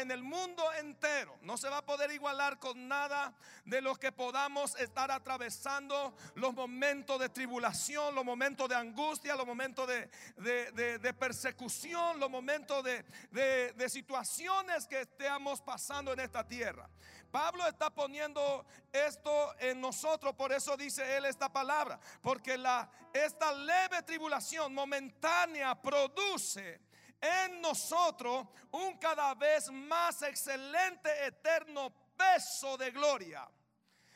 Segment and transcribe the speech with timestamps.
[0.00, 1.38] en el mundo entero.
[1.42, 6.54] No se va a poder igualar con nada de lo que podamos estar atravesando los
[6.54, 14.86] momentos de tribulación, los momentos de angustia, los momentos de, persecución, los momentos de situaciones
[14.86, 16.88] que estemos pasando en esta tierra.
[17.30, 23.52] Pablo está poniendo esto en nosotros, por eso dice él esta palabra, porque la, esta
[23.52, 26.80] leve tribulación momentánea produce
[27.20, 33.48] en nosotros un cada vez más excelente, eterno peso de gloria.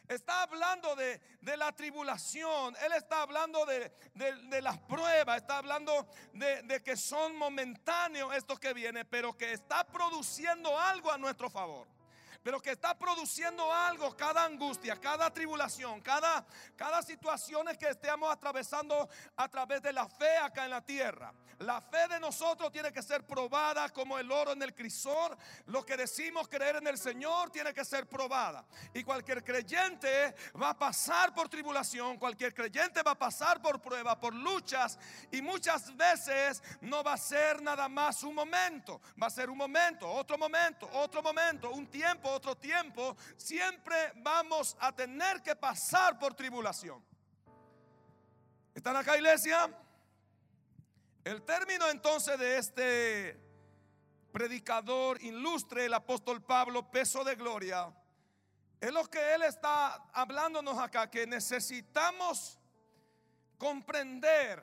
[0.07, 1.19] Está hablando de,
[1.57, 3.91] la tribulación, Él está hablando de,
[4.61, 10.79] las pruebas, está hablando de, que son momentáneos estos que vienen, pero que está produciendo
[10.79, 11.89] algo a nuestro favor
[12.43, 16.45] pero que está produciendo algo, cada angustia, cada tribulación, cada,
[16.77, 21.33] cada situación que estemos atravesando a través de la fe acá en la tierra.
[21.59, 25.37] La fe de nosotros tiene que ser probada como el oro en el crisol.
[25.67, 28.65] Lo que decimos creer en el Señor tiene que ser probada.
[28.93, 34.19] Y cualquier creyente va a pasar por tribulación, cualquier creyente va a pasar por prueba,
[34.19, 34.99] por luchas.
[35.31, 39.59] Y muchas veces no va a ser nada más un momento, va a ser un
[39.59, 46.19] momento, otro momento, otro momento, un tiempo, otro tiempo, siempre vamos a tener que pasar
[46.19, 47.05] por tribulación.
[48.75, 49.84] ¿Están acá, iglesia?
[51.25, 53.41] El término entonces de este
[54.31, 57.91] predicador ilustre, el apóstol Pablo, peso de gloria,
[58.79, 62.59] es lo que él está hablándonos acá, que necesitamos
[63.57, 64.63] comprender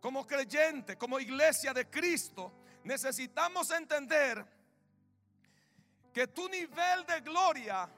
[0.00, 4.44] como creyente, como iglesia de Cristo, necesitamos entender
[6.12, 7.88] que tu nivel de gloria,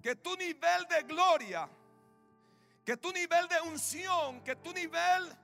[0.00, 1.68] que tu nivel de gloria,
[2.82, 5.36] que tu nivel de unción, que tu nivel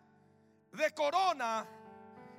[0.72, 1.66] de corona,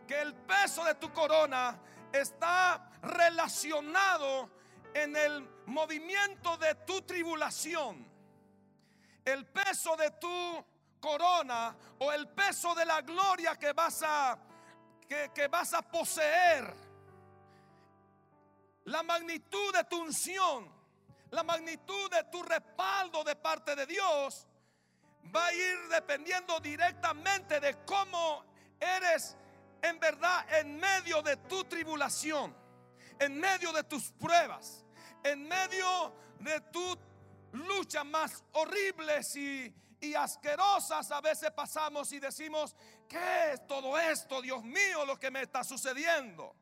[0.08, 1.80] que el peso de tu corona
[2.12, 4.50] está relacionado
[4.94, 8.08] en el movimiento de tu tribulación.
[9.24, 10.66] El peso de tu
[11.00, 14.38] corona o el peso de la gloria que vas a
[15.34, 16.72] que, vas a poseer
[18.86, 20.72] la magnitud de tu unción,
[21.32, 24.48] la magnitud de tu respaldo de parte de Dios,
[25.36, 28.44] va a ir dependiendo directamente de cómo
[28.80, 29.36] eres
[29.82, 32.56] en verdad en medio de tu tribulación,
[33.20, 34.86] en medio de tus pruebas,
[35.24, 36.98] en medio de tus
[37.52, 42.76] luchas más horribles y, y asquerosas a veces pasamos y decimos,
[43.08, 46.56] ¿qué es todo esto, Dios mío, lo que me está sucediendo?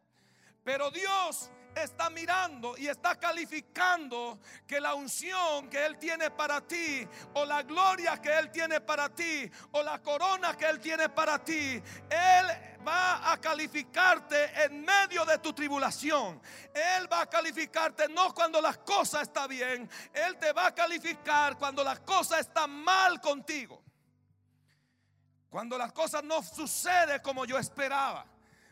[0.64, 1.50] Pero Dios
[1.84, 7.64] está mirando y está calificando que la unción que Él tiene para ti, o la
[7.64, 12.78] gloria que Él tiene para ti, o la corona que Él tiene para ti, Él
[12.88, 16.42] va a calificarte en medio de tu tribulación.
[16.74, 21.58] Él va a calificarte no cuando las cosas están bien, Él te va a calificar
[21.58, 23.84] cuando las cosas están mal contigo.
[25.50, 28.26] Cuando las cosas no suceden como yo esperaba.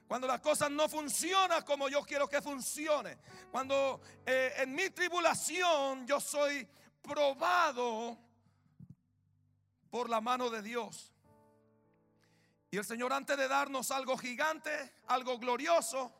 [0.07, 3.17] Cuando las cosas no funcionan como yo quiero que funcione.
[3.51, 6.67] Cuando eh, en mi tribulación yo soy
[7.01, 8.17] probado
[9.89, 11.11] por la mano de Dios.
[12.69, 16.11] Y el Señor antes de darnos algo gigante, algo glorioso,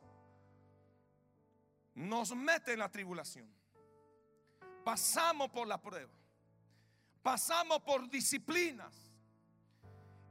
[1.95, 3.53] nos mete en la tribulación.
[4.84, 6.12] Pasamos por la prueba.
[7.22, 8.94] Pasamos por disciplinas.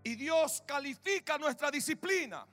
[0.03, 2.47] Y Dios califica nuestra disciplina.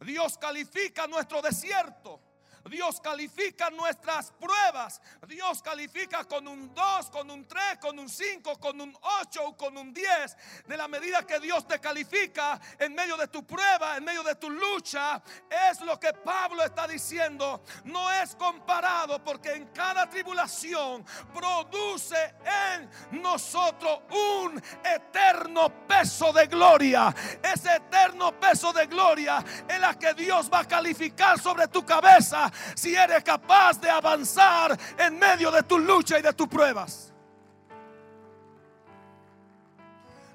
[0.00, 2.20] Dios califica nuestro desierto.
[2.68, 5.00] Dios califica nuestras pruebas.
[5.26, 9.56] Dios califica con un 2, con un 3, con un 5, con un 8 o
[9.56, 10.36] con un 10.
[10.66, 14.34] De la medida que Dios te califica en medio de tu prueba, en medio de
[14.36, 15.22] tu lucha,
[15.70, 17.62] es lo que Pablo está diciendo.
[17.84, 22.34] No es comparado porque en cada tribulación produce
[22.70, 27.14] en nosotros un eterno peso de gloria.
[27.42, 32.50] Ese eterno peso de gloria es la que Dios va a calificar sobre tu cabeza
[32.74, 37.12] si eres capaz de avanzar en medio de tu lucha y de tus pruebas.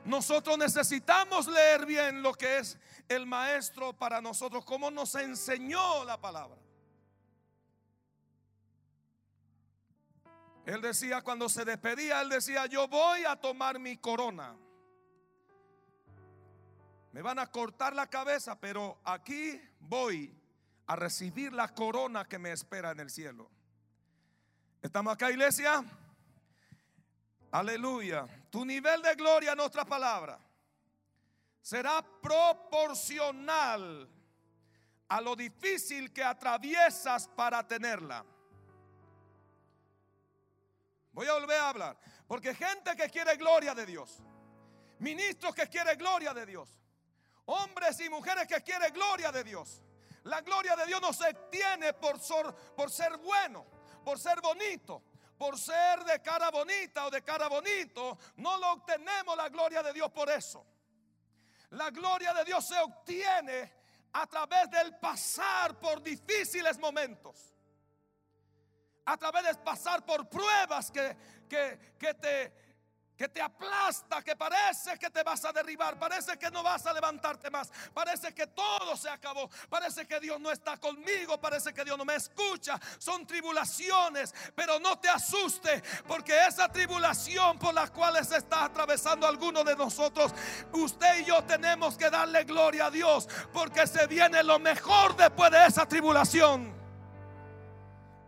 [0.06, 2.78] Nosotros necesitamos leer bien lo que es
[3.08, 6.58] el maestro para nosotros, cómo nos enseñó la palabra.
[10.66, 14.56] Él decía cuando se despedía, él decía, yo voy a tomar mi corona.
[17.12, 20.34] Me van a cortar la cabeza, pero aquí voy
[20.88, 23.50] a recibir la corona que me espera en el cielo.
[24.82, 25.84] ¿Estamos acá, iglesia?
[27.52, 28.28] Aleluya.
[28.50, 30.40] Tu nivel de gloria en otra palabra
[31.62, 34.10] será proporcional
[35.08, 38.26] a lo difícil que atraviesas para tenerla.
[41.14, 41.98] Voy a volver a hablar.
[42.28, 44.22] Porque gente que quiere gloria de Dios,
[45.00, 46.68] ministros que quieren gloria de Dios,
[47.46, 49.82] hombres y mujeres que quieren gloria de Dios.
[50.24, 52.20] La gloria de Dios no se obtiene por,
[52.76, 53.66] por ser bueno,
[54.04, 55.04] por ser bonito,
[55.38, 58.18] por ser de cara bonita o de cara bonito.
[58.38, 60.66] No lo obtenemos la gloria de Dios por eso.
[61.72, 63.74] La gloria de Dios se obtiene
[64.14, 67.54] a través del pasar por difíciles momentos
[69.06, 71.16] a través de pasar por pruebas que,
[71.50, 72.54] que, te,
[73.18, 76.94] que te aplasta, que parece que te vas a derribar, parece que no vas a
[76.94, 81.84] levantarte más, parece que todo se acabó, parece que Dios no está conmigo, parece que
[81.84, 87.88] Dios no me escucha, son tribulaciones, pero no te asuste, porque esa tribulación por la
[87.88, 90.34] cual se está atravesando alguno de nosotros,
[90.72, 95.52] usted y yo tenemos que darle gloria a Dios, porque se viene lo mejor después
[95.52, 96.74] de esa tribulación.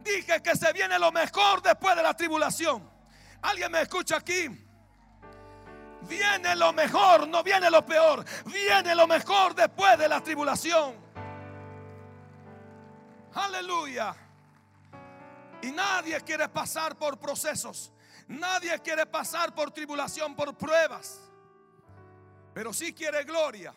[0.01, 2.87] Dije que se viene lo mejor después de la tribulación.
[3.41, 4.64] ¿Alguien me escucha aquí?
[6.07, 8.23] Viene lo mejor, no viene lo peor.
[8.45, 10.95] Viene lo mejor después de la tribulación.
[13.33, 14.15] Aleluya.
[15.61, 17.91] Y nadie quiere pasar por procesos.
[18.27, 21.21] Nadie quiere pasar por tribulación, por pruebas.
[22.53, 23.73] Pero sí quiere gloria.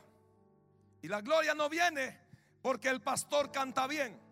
[1.02, 2.20] Y la gloria no viene
[2.62, 4.27] porque el pastor canta bien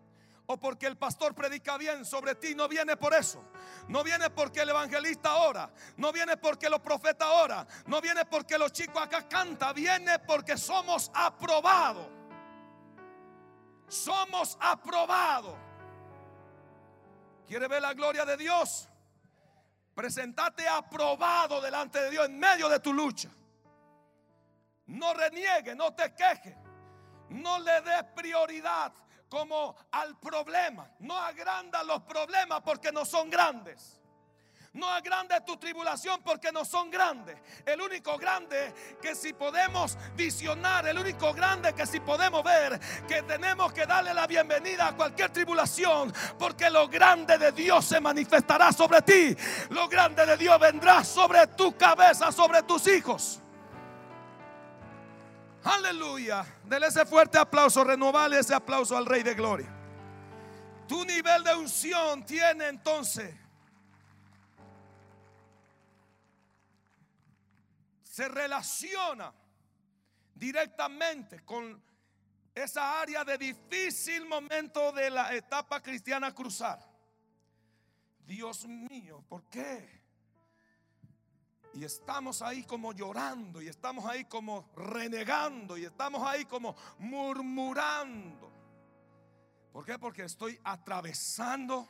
[0.49, 3.43] o porque el pastor predica bien sobre ti, no viene por eso.
[3.89, 8.57] No viene porque el evangelista ora, no viene porque los profetas ora, no viene porque
[8.57, 12.07] los chicos acá cantan, viene porque somos aprobados.
[13.89, 15.55] Somos aprobados.
[17.45, 18.87] ¿Quiere ver la gloria de Dios?
[19.93, 23.29] Presentate aprobado delante de Dios en medio de tu lucha.
[24.85, 26.57] No reniegue, no te queje,
[27.29, 28.93] no le des prioridad
[29.29, 30.89] como al problema.
[30.99, 33.97] No agranda los problemas porque no son grandes.
[34.73, 37.35] No agrande tu tribulación porque no son grandes.
[37.65, 43.23] El único grande que si podemos visionar, el único grande que si podemos ver, que
[43.23, 48.71] tenemos que darle la bienvenida a cualquier tribulación, porque lo grande de Dios se manifestará
[48.71, 49.35] sobre ti.
[49.69, 53.41] Lo grande de Dios vendrá sobre tu cabeza, sobre tus hijos.
[55.67, 56.45] Aleluya.
[56.63, 59.67] Dele ese fuerte aplauso, renovale ese aplauso al Rey de Gloria.
[60.87, 63.35] Tu nivel de unción tiene entonces.
[68.03, 69.33] Se relaciona
[70.33, 71.83] directamente con
[72.55, 76.79] esa área de difícil momento de la etapa cristiana cruzar.
[78.25, 79.96] Dios mío, ¿por qué?
[81.73, 88.51] Y estamos ahí como llorando y estamos ahí como renegando y estamos ahí como murmurando.
[89.71, 89.99] ¿Por qué?
[89.99, 91.87] Porque estoy atravesando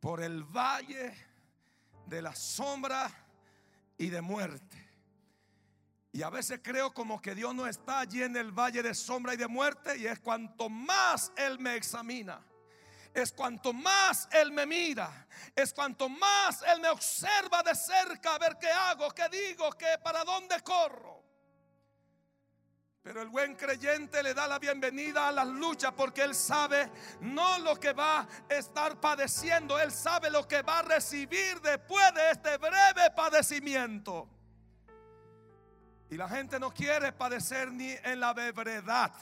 [0.00, 1.14] por el valle
[2.06, 3.10] de la sombra
[3.98, 4.88] y de muerte.
[6.12, 9.34] Y a veces creo como que Dios no está allí en el valle de sombra
[9.34, 12.42] y de muerte y es cuanto más Él me examina
[13.14, 18.38] es cuanto más Él me mira, es cuanto más Él me observa de cerca a
[18.38, 21.18] ver qué hago, qué digo, qué para dónde corro.
[23.02, 26.90] Pero el buen creyente le da la bienvenida a las luchas porque él sabe
[27.20, 32.12] no lo que va a estar padeciendo, él sabe lo que va a recibir después
[32.12, 34.28] de este breve padecimiento.
[36.10, 39.14] Y la gente no quiere padecer ni en la brevedad.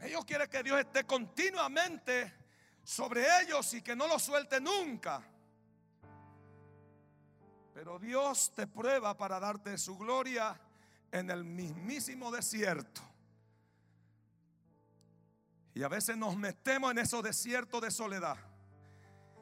[0.00, 2.43] Ellos quieren que Dios esté continuamente
[2.84, 5.22] sobre ellos y que no los suelte nunca.
[7.72, 10.60] Pero Dios te prueba para darte su gloria
[11.10, 13.00] en el mismísimo desierto.
[15.74, 18.36] Y a veces nos metemos en esos desiertos de soledad.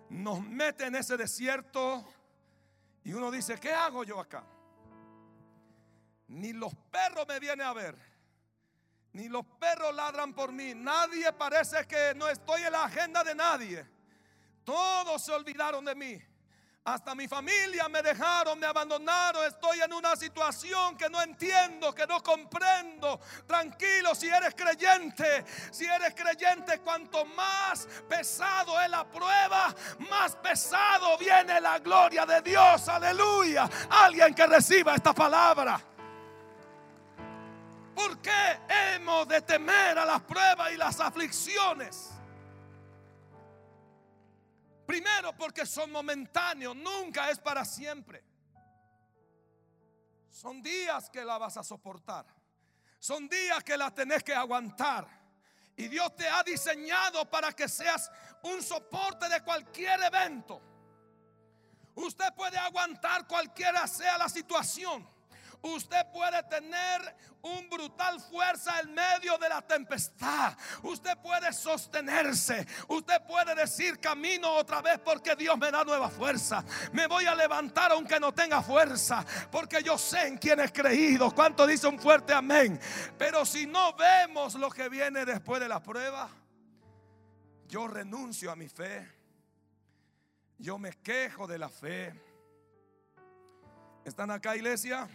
[0.09, 2.05] Nos mete en ese desierto
[3.05, 4.45] y uno dice, ¿qué hago yo acá?
[6.29, 8.12] Ni los perros me vienen a ver
[9.13, 10.75] ni los perros ladran por mí.
[10.75, 13.87] Nadie parece que no estoy en la agenda de nadie.
[14.65, 16.23] Todos se olvidaron de mí.
[16.85, 19.45] Hasta mi familia me dejaron, me abandonaron.
[19.45, 23.21] Estoy en una situación que no entiendo, que no comprendo.
[23.47, 29.73] Tranquilo, si eres creyente, si eres creyente, cuanto más pesado es la prueba,
[30.11, 32.89] más pesado viene la gloria de Dios.
[32.89, 33.71] Aleluya.
[33.89, 35.92] Alguien que reciba esta palabra.
[37.95, 42.11] ¿Por qué hemos de temer a las pruebas y las aflicciones?
[44.87, 48.25] Primero porque son momentáneos, nunca es para siempre.
[50.29, 52.27] Son días que la vas a soportar.
[52.99, 55.07] Son días que la tenés que aguantar.
[55.77, 58.11] Y Dios te ha diseñado para que seas
[58.43, 60.61] un soporte de cualquier evento.
[61.95, 65.09] Usted puede aguantar cualquiera sea la situación.
[65.63, 70.57] Usted puede tener un brutal fuerza en medio de la tempestad.
[70.83, 72.67] Usted puede sostenerse.
[72.89, 76.65] Usted puede decir camino otra vez porque Dios me da nueva fuerza.
[76.93, 79.25] Me voy a levantar aunque no tenga fuerza.
[79.53, 81.33] Porque yo sé en quién he creído.
[81.33, 82.81] ¿Cuánto dice un fuerte amén?
[83.17, 86.29] Pero si no vemos lo que viene después de la prueba,
[87.69, 89.09] yo renuncio a mi fe.
[90.59, 92.21] Yo me quejo de la fe.
[94.05, 95.09] ¿Están acá, iglesia?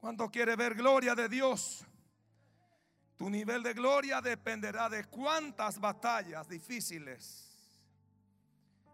[0.00, 1.84] ¿Cuánto quiere ver gloria de Dios?
[3.16, 7.46] Tu nivel de gloria dependerá de cuántas batallas difíciles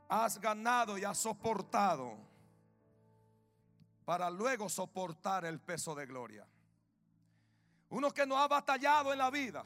[0.08, 2.16] has ganado y has soportado
[4.04, 6.46] para luego soportar el peso de gloria.
[7.90, 9.64] Uno que no ha batallado en la vida,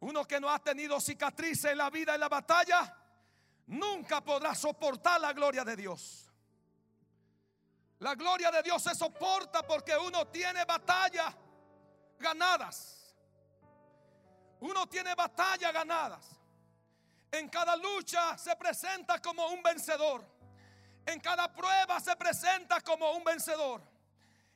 [0.00, 2.96] uno que no ha tenido cicatrices en la vida en la batalla,
[3.68, 6.29] nunca podrá soportar la gloria de Dios.
[8.00, 11.34] La gloria de Dios se soporta porque uno tiene batallas
[12.18, 13.14] ganadas.
[14.60, 16.24] Uno tiene batallas ganadas.
[17.30, 20.24] En cada lucha se presenta como un vencedor.
[21.04, 23.82] En cada prueba se presenta como un vencedor.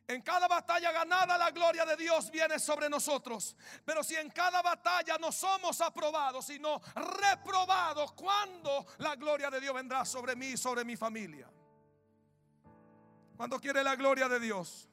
[0.06, 3.56] En cada batalla ganada la gloria de Dios viene sobre nosotros.
[3.84, 9.74] Pero si en cada batalla no somos aprobados, sino reprobados, ¿cuándo la gloria de Dios
[9.74, 11.50] vendrá sobre mí y sobre mi familia?
[13.36, 14.88] ¿Cuánto quiere la gloria de Dios?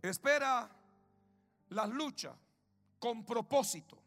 [0.00, 0.68] Espera
[1.70, 2.34] la lucha
[2.98, 3.98] con propósito.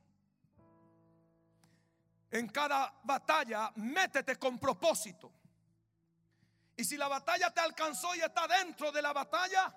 [2.32, 5.32] En cada batalla, métete con propósito.
[6.76, 9.72] Y si la batalla te alcanzó y está dentro de la batalla,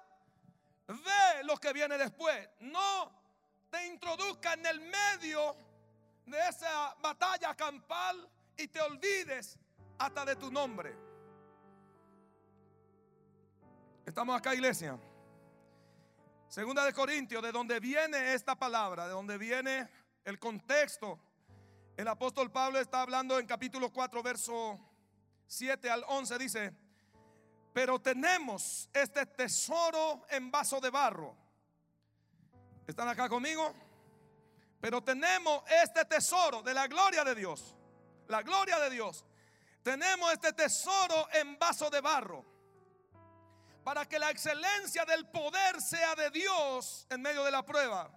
[0.86, 2.48] ve lo que viene después.
[2.60, 3.12] No
[3.70, 5.56] te introduzca en el medio
[6.24, 9.58] de esa batalla campal y te olvides
[9.98, 10.94] hasta de tu nombre.
[14.06, 14.98] Estamos acá, iglesia.
[16.48, 19.88] Segunda de Corintios, de donde viene esta palabra, de donde viene
[20.24, 21.18] el contexto.
[21.96, 24.78] El apóstol Pablo está hablando en capítulo 4, verso
[25.46, 26.72] 7 al 11, dice,
[27.72, 31.36] pero tenemos este tesoro en vaso de barro.
[32.86, 33.74] ¿Están acá conmigo?
[34.80, 37.74] Pero tenemos este tesoro de la gloria de Dios.
[38.28, 39.24] La gloria de Dios
[39.84, 42.42] tenemos este tesoro en vaso de barro
[43.84, 48.10] para que la excelencia del poder sea de Dios en medio de la prueba,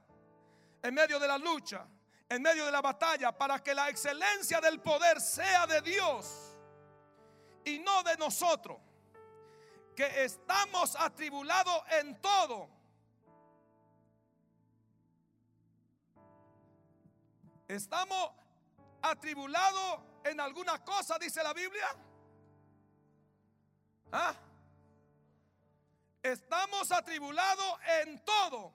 [0.81, 1.85] en medio de la lucha,
[2.29, 6.55] en medio de la batalla, para que la excelencia del poder sea de Dios
[7.65, 8.77] y no de nosotros,
[9.93, 12.69] que estamos atribulados en todo.
[17.67, 18.31] Estamos
[19.01, 21.87] atribulados en alguna cosa, dice la Biblia?
[24.11, 24.33] ¿Ah?
[26.21, 28.73] Estamos atribulados en todo.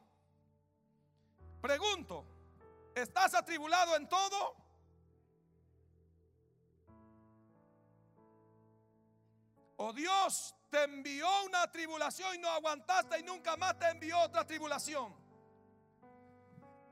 [1.61, 2.25] Pregunto,
[2.95, 4.57] ¿estás atribulado en todo?
[9.77, 14.47] ¿O Dios te envió una tribulación y no aguantaste y nunca más te envió otra
[14.47, 15.15] tribulación?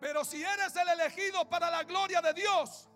[0.00, 2.89] Pero si eres el elegido para la gloria de Dios,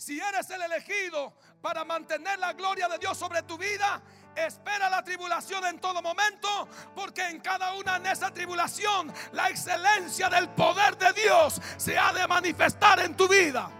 [0.00, 4.00] si eres el elegido para mantener la gloria de Dios sobre tu vida,
[4.34, 6.48] espera la tribulación en todo momento,
[6.94, 12.14] porque en cada una de esa tribulación la excelencia del poder de Dios se ha
[12.14, 13.70] de manifestar en tu vida.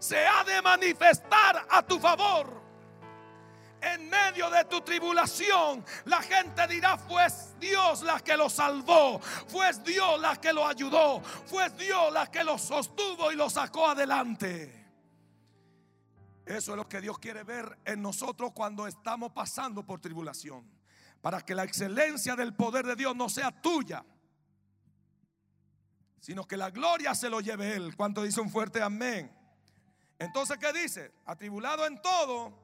[0.00, 2.63] Se ha de manifestar a tu favor.
[3.84, 7.26] En medio de tu tribulación, la gente dirá, fue
[7.60, 12.42] Dios la que lo salvó, fue Dios la que lo ayudó, fue Dios la que
[12.42, 14.86] lo sostuvo y lo sacó adelante.
[16.46, 20.66] Eso es lo que Dios quiere ver en nosotros cuando estamos pasando por tribulación.
[21.20, 24.04] Para que la excelencia del poder de Dios no sea tuya,
[26.20, 27.96] sino que la gloria se lo lleve Él.
[27.96, 29.30] Cuando dice un fuerte amén.
[30.18, 31.12] Entonces, ¿qué dice?
[31.26, 32.63] Atribulado en todo,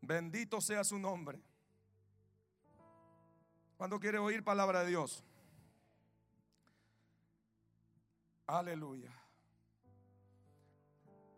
[0.00, 1.40] Bendito sea su nombre.
[3.76, 5.24] Cuando quiere oír palabra de Dios?
[8.46, 9.12] Aleluya.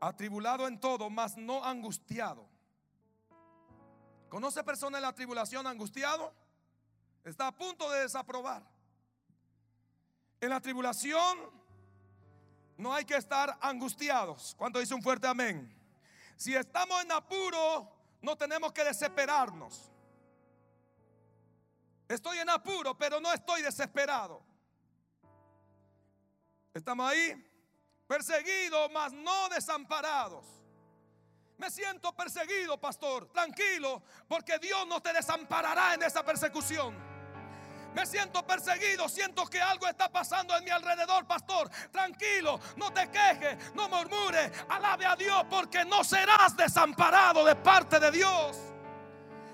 [0.01, 2.49] Atribulado en todo, mas no angustiado.
[4.31, 6.33] ¿Conoce persona en la tribulación angustiado?
[7.25, 8.63] Está a punto de desaprobar.
[10.41, 11.39] En la tribulación
[12.79, 14.55] no hay que estar angustiados.
[14.57, 15.77] ¿Cuánto dice un fuerte amén?
[16.37, 19.91] Si estamos en apuro, no tenemos que desesperarnos.
[22.09, 24.43] Estoy en apuro, pero no estoy desesperado.
[26.75, 27.35] Estamos ahí,
[28.07, 30.45] perseguidos, mas no desamparados.
[31.57, 33.31] Me siento perseguido, pastor.
[33.33, 37.10] Tranquilo, porque Dios no te desamparará en esa persecución.
[37.95, 41.69] Me siento perseguido, siento que algo está pasando en mi alrededor, pastor.
[41.91, 47.99] Tranquilo, no te quejes, no murmures, alabe a Dios porque no serás desamparado de parte
[47.99, 48.57] de Dios.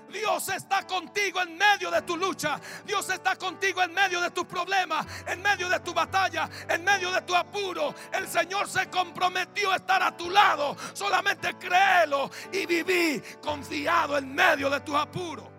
[0.09, 2.59] Dios está contigo en medio de tu lucha.
[2.85, 7.11] Dios está contigo en medio de tus problemas, en medio de tu batalla, en medio
[7.11, 7.93] de tu apuro.
[8.11, 10.77] El Señor se comprometió a estar a tu lado.
[10.93, 15.56] Solamente créelo y viví confiado en medio de tus apuros.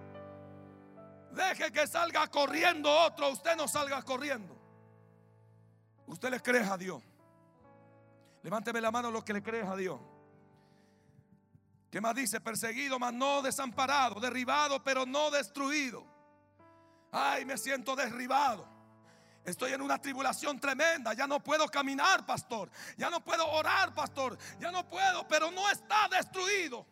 [1.39, 4.57] Deje que salga corriendo otro, usted no salga corriendo.
[6.09, 7.01] Usted le cree a Dios.
[8.43, 10.01] Levánteme la mano los que le creen a Dios.
[11.93, 12.41] ¿Qué más dice?
[12.41, 16.05] Perseguido, mas no desamparado, derribado, pero no destruido.
[17.13, 18.67] Ay, me siento derribado.
[19.45, 21.13] Estoy en una tribulación tremenda.
[21.15, 22.69] Ya no puedo caminar, pastor.
[22.97, 24.37] Ya no puedo orar, pastor.
[24.59, 26.85] Ya no puedo, pero no está destruido.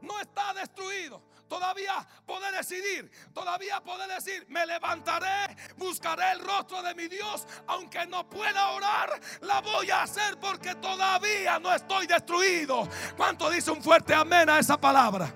[0.00, 6.94] No está destruido todavía poder decidir, todavía poder decir, me levantaré, buscaré el rostro de
[6.94, 12.88] mi Dios, aunque no pueda orar, la voy a hacer porque todavía no estoy destruido.
[13.16, 15.32] ¿Cuánto dice un fuerte amén a esa palabra?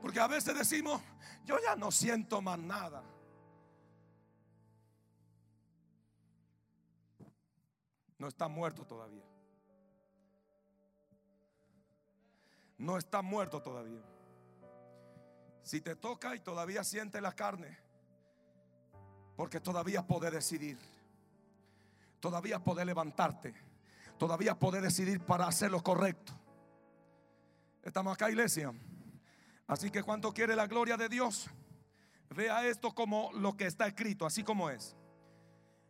[0.00, 1.00] Porque a veces decimos,
[1.44, 3.02] yo ya no siento más nada.
[8.18, 9.24] No está muerto todavía.
[12.78, 14.13] No está muerto todavía.
[15.64, 17.78] Si te toca y todavía siente la carne,
[19.34, 20.78] porque todavía puede decidir,
[22.20, 23.54] todavía puede levantarte,
[24.18, 26.34] todavía puede decidir para hacer lo correcto.
[27.82, 28.74] Estamos acá, iglesia.
[29.66, 31.48] Así que cuando quiere la gloria de Dios,
[32.28, 34.94] vea esto como lo que está escrito, así como es.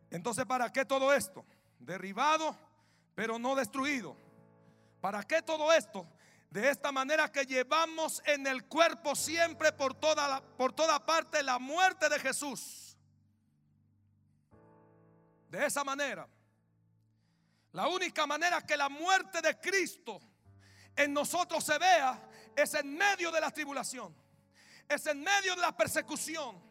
[0.08, 1.44] Entonces, ¿para qué todo esto?
[1.80, 2.56] Derribado,
[3.16, 4.16] pero no destruido.
[5.00, 6.06] ¿Para qué todo esto?
[6.54, 11.58] De esta manera que llevamos en el cuerpo siempre por toda, por toda parte la
[11.58, 12.96] muerte de Jesús.
[15.48, 16.28] De esa manera.
[17.72, 20.20] La única manera que la muerte de Cristo
[20.94, 22.22] en nosotros se vea
[22.54, 24.14] es en medio de la tribulación.
[24.88, 26.62] Es en medio de la persecución.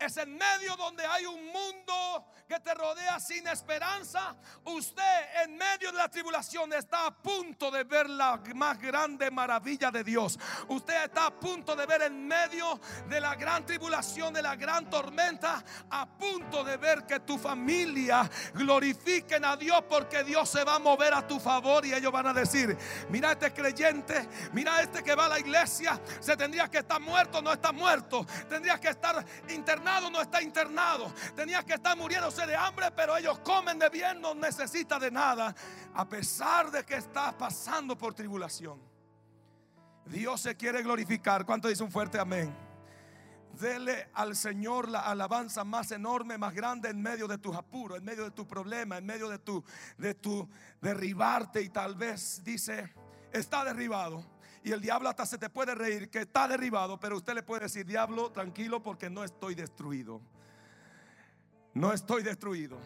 [0.00, 4.34] Es en medio donde hay un mundo que te rodea sin esperanza,
[4.64, 9.90] usted en medio de la tribulación está a punto de ver la más grande maravilla
[9.92, 10.36] de Dios.
[10.68, 14.90] Usted está a punto de ver en medio de la gran tribulación, de la gran
[14.90, 20.76] tormenta, a punto de ver que tu familia glorifiquen a Dios porque Dios se va
[20.76, 22.76] a mover a tu favor y ellos van a decir,
[23.10, 27.40] mira este creyente, mira este que va a la iglesia, se tendría que estar muerto,
[27.40, 32.56] no está muerto, tendría que estar internado, no está internado, tenía que estar muriendo de
[32.56, 35.54] hambre, pero ellos comen de bien, no necesita de nada,
[35.94, 38.80] a pesar de que está pasando por tribulación.
[40.06, 41.44] Dios se quiere glorificar.
[41.44, 42.54] ¿Cuánto dice un fuerte amén?
[43.52, 48.04] Dele al Señor la alabanza más enorme, más grande en medio de tus apuros, en
[48.04, 49.62] medio de tu problema, en medio de tu,
[49.98, 50.48] de tu
[50.80, 52.92] derribarte y tal vez dice,
[53.32, 54.24] está derribado.
[54.62, 57.62] Y el diablo hasta se te puede reír que está derribado, pero usted le puede
[57.62, 60.20] decir, diablo, tranquilo porque no estoy destruido.
[61.72, 62.78] No estoy destruido.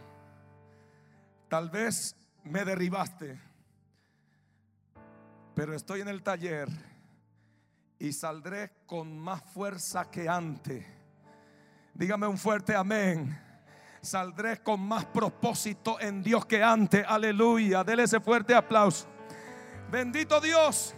[1.48, 3.40] Tal vez me derribaste,
[5.54, 6.68] pero estoy en el taller
[7.98, 10.84] y saldré con más fuerza que antes.
[11.94, 13.40] Dígame un fuerte amén.
[14.00, 17.04] Saldré con más propósito en Dios que antes.
[17.08, 17.82] Aleluya.
[17.82, 19.06] Dele ese fuerte aplauso.
[19.90, 20.94] Bendito Dios.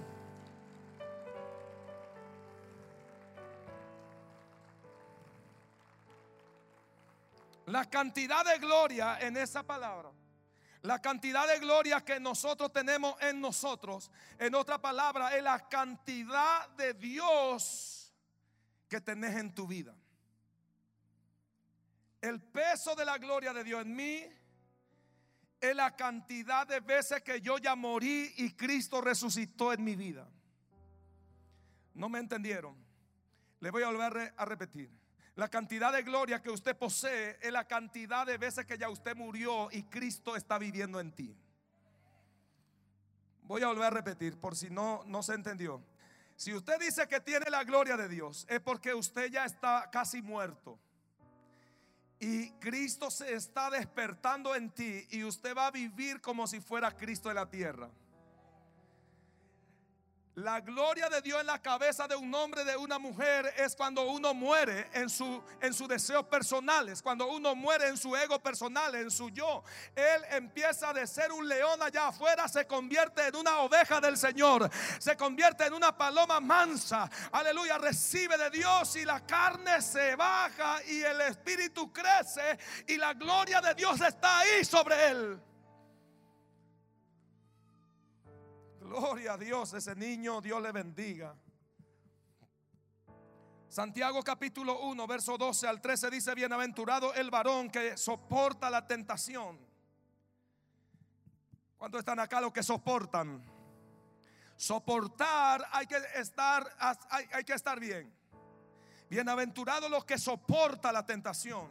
[7.66, 10.10] La cantidad de gloria en esa palabra.
[10.82, 16.68] La cantidad de gloria que nosotros tenemos en nosotros, en otra palabra, es la cantidad
[16.70, 18.14] de Dios
[18.88, 19.96] que tenés en tu vida.
[22.20, 24.24] El peso de la gloria de Dios en mí
[25.60, 30.28] es la cantidad de veces que yo ya morí y Cristo resucitó en mi vida.
[31.94, 32.76] ¿No me entendieron?
[33.58, 34.95] Le voy a volver a repetir.
[35.36, 39.14] La cantidad de gloria que usted posee es la cantidad de veces que ya usted
[39.14, 41.36] murió y Cristo está viviendo en ti.
[43.42, 45.82] Voy a volver a repetir por si no, no se entendió.
[46.36, 50.22] Si usted dice que tiene la gloria de Dios, es porque usted ya está casi
[50.22, 50.78] muerto.
[52.18, 56.96] Y Cristo se está despertando en ti y usted va a vivir como si fuera
[56.96, 57.90] Cristo en la tierra.
[60.36, 64.02] La gloria de Dios en la cabeza de un hombre, de una mujer, es cuando
[64.02, 68.94] uno muere en, su, en sus deseos personales, cuando uno muere en su ego personal,
[68.96, 69.64] en su yo.
[69.94, 74.68] Él empieza de ser un león allá afuera, se convierte en una oveja del Señor,
[74.98, 77.08] se convierte en una paloma mansa.
[77.32, 83.14] Aleluya, recibe de Dios y la carne se baja y el espíritu crece y la
[83.14, 85.40] gloria de Dios está ahí sobre él.
[88.86, 91.34] Gloria a Dios, ese niño, Dios le bendiga.
[93.68, 99.58] Santiago capítulo 1, verso 12 al 13 dice, bienaventurado el varón que soporta la tentación.
[101.76, 103.44] ¿Cuántos están acá los que soportan?
[104.56, 106.64] Soportar hay que estar,
[107.10, 108.14] hay, que estar bien.
[109.10, 111.68] Bienaventurado los que soporta la tentación.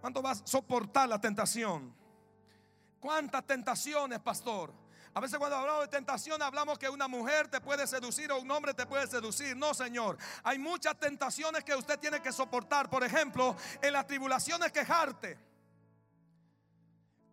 [0.00, 1.94] ¿Cuánto vas a soportar la tentación?
[2.98, 4.87] ¿Cuántas tentaciones, pastor?
[5.14, 8.50] A veces cuando hablamos de tentación hablamos que una mujer te puede seducir o un
[8.50, 9.56] hombre te puede seducir.
[9.56, 10.18] No, Señor.
[10.44, 12.88] Hay muchas tentaciones que usted tiene que soportar.
[12.88, 15.38] Por ejemplo, en las tribulaciones quejarte.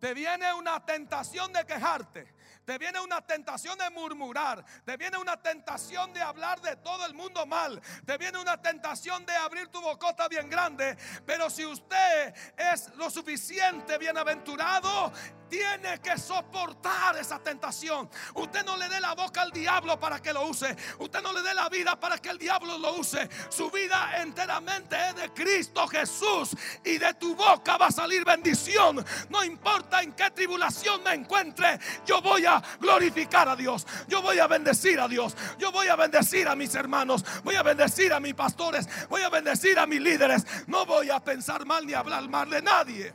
[0.00, 2.35] Te viene una tentación de quejarte.
[2.66, 4.64] Te viene una tentación de murmurar.
[4.84, 7.80] Te viene una tentación de hablar de todo el mundo mal.
[8.04, 10.96] Te viene una tentación de abrir tu bocota bien grande.
[11.24, 15.12] Pero si usted es lo suficiente bienaventurado,
[15.48, 18.10] tiene que soportar esa tentación.
[18.34, 20.76] Usted no le dé la boca al diablo para que lo use.
[20.98, 23.28] Usted no le dé la vida para que el diablo lo use.
[23.48, 26.56] Su vida enteramente es de Cristo Jesús.
[26.84, 29.04] Y de tu boca va a salir bendición.
[29.28, 31.78] No importa en qué tribulación me encuentre.
[32.04, 33.86] Yo voy a glorificar a Dios.
[34.08, 35.36] Yo voy a bendecir a Dios.
[35.58, 37.24] Yo voy a bendecir a mis hermanos.
[37.44, 38.88] Voy a bendecir a mis pastores.
[39.08, 40.46] Voy a bendecir a mis líderes.
[40.66, 43.14] No voy a pensar mal ni hablar mal de nadie.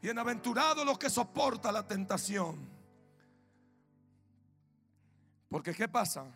[0.00, 2.68] Bienaventurados los que soportan la tentación.
[5.48, 6.26] Porque ¿qué pasa?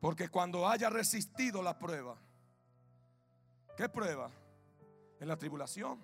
[0.00, 2.16] Porque cuando haya resistido la prueba,
[3.76, 4.30] ¿qué prueba?
[5.20, 5.98] En la tribulación,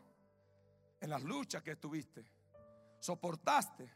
[1.01, 2.25] en las luchas que tuviste,
[3.05, 3.93] soportaste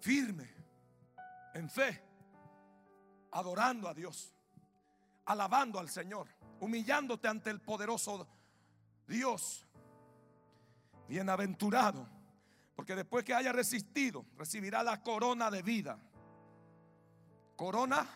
[0.00, 0.50] firme,
[1.54, 2.02] en fe,
[3.30, 4.34] adorando a Dios,
[5.26, 6.26] alabando al Señor,
[6.58, 8.26] humillándote ante el poderoso
[9.06, 9.64] Dios.
[11.06, 12.08] Bienaventurado,
[12.74, 16.00] porque después que haya resistido, recibirá la corona de vida.
[17.54, 18.08] Corona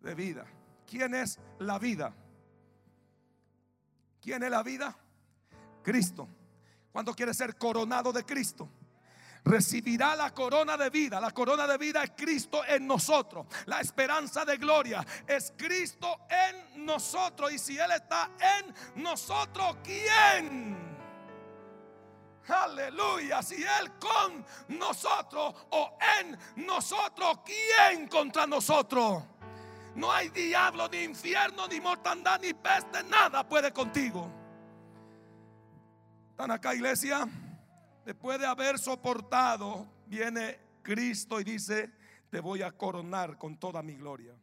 [0.00, 0.46] de vida.
[0.86, 2.14] ¿Quién es la vida?
[4.20, 4.96] ¿Quién es la vida?
[5.82, 6.28] Cristo.
[6.92, 8.68] ¿Cuánto quiere ser coronado de Cristo?
[9.44, 11.20] recibirá la corona de vida.
[11.20, 13.46] La corona de vida es Cristo en nosotros.
[13.66, 17.52] La esperanza de gloria es Cristo en nosotros.
[17.52, 20.76] Y si Él está en nosotros, ¿quién?
[22.48, 23.42] Aleluya.
[23.42, 24.44] Si Él con
[24.78, 29.22] nosotros o en nosotros, ¿quién contra nosotros?
[29.94, 33.02] No hay diablo, ni infierno, ni mortandad, ni peste.
[33.04, 34.39] Nada puede contigo.
[36.40, 37.28] ¿Están acá, iglesia?
[38.02, 41.92] Después de haber soportado, viene Cristo y dice,
[42.30, 44.34] te voy a coronar con toda mi gloria.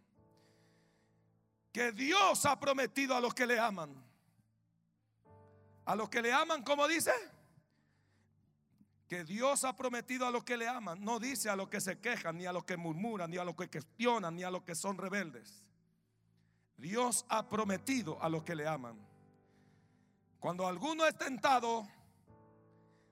[1.71, 3.95] Que Dios ha prometido a los que le aman.
[5.85, 7.11] A los que le aman, como dice?
[9.07, 11.03] Que Dios ha prometido a los que le aman.
[11.03, 13.55] No dice a los que se quejan, ni a los que murmuran, ni a los
[13.55, 15.65] que cuestionan, ni a los que son rebeldes.
[16.77, 19.06] Dios ha prometido a los que le aman.
[20.39, 21.87] Cuando alguno es tentado,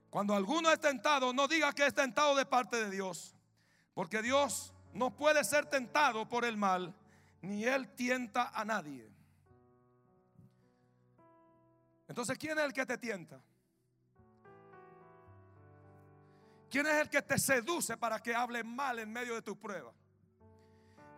[0.09, 3.35] cuando alguno es tentado, no diga que es tentado de parte de Dios.
[3.93, 6.95] Porque Dios no puede ser tentado por el mal,
[7.41, 9.11] ni Él tienta a nadie.
[12.07, 13.41] Entonces, ¿quién es el que te tienta?
[16.69, 19.93] ¿Quién es el que te seduce para que hable mal en medio de tu prueba?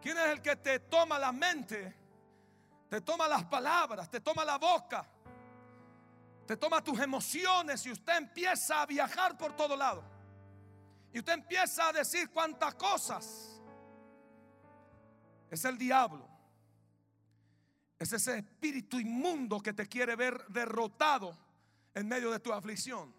[0.02, 1.96] ¿Quién es el que te toma la mente?
[2.90, 5.06] Te toma las palabras, te toma la boca
[6.48, 10.02] te toma tus emociones y usted empieza a viajar por todo lado.
[11.12, 13.62] Y usted empieza a decir cuántas cosas.
[15.52, 16.26] Es el diablo.
[18.00, 21.38] Es ese espíritu inmundo que te quiere ver derrotado
[21.94, 23.14] en medio de tu aflicción,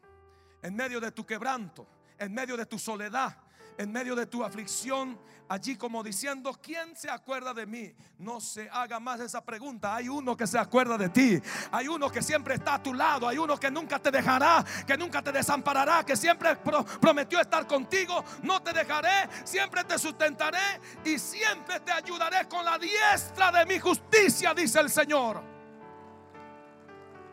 [0.62, 1.86] en medio de tu quebranto,
[2.16, 3.36] en medio de tu soledad,
[3.78, 5.16] en medio de tu aflicción,
[5.48, 7.94] allí como diciendo, ¿quién se acuerda de mí?
[8.18, 9.94] No se haga más esa pregunta.
[9.94, 11.40] Hay uno que se acuerda de ti.
[11.70, 13.28] Hay uno que siempre está a tu lado.
[13.28, 16.56] Hay uno que nunca te dejará, que nunca te desamparará, que siempre
[17.00, 18.24] prometió estar contigo.
[18.42, 23.78] No te dejaré, siempre te sustentaré y siempre te ayudaré con la diestra de mi
[23.78, 25.40] justicia, dice el Señor.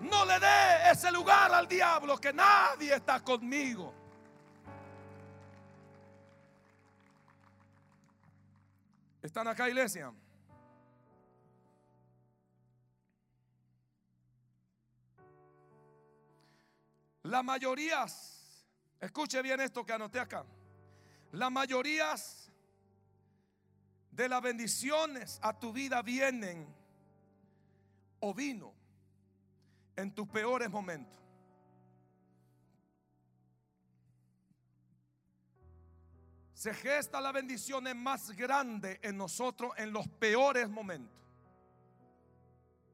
[0.01, 3.94] No le dé ese lugar al diablo que nadie está conmigo.
[9.25, 10.13] ¿Están acá, iglesia?
[17.23, 18.05] La mayoría,
[19.01, 20.45] escuche bien esto que anoté acá.
[21.31, 22.13] La mayoría
[24.11, 26.71] de las bendiciones a tu vida vienen
[28.19, 28.75] o vino
[29.95, 31.19] en tus peores momentos.
[36.65, 41.15] Se gesta la bendición más grande en nosotros en los peores momentos,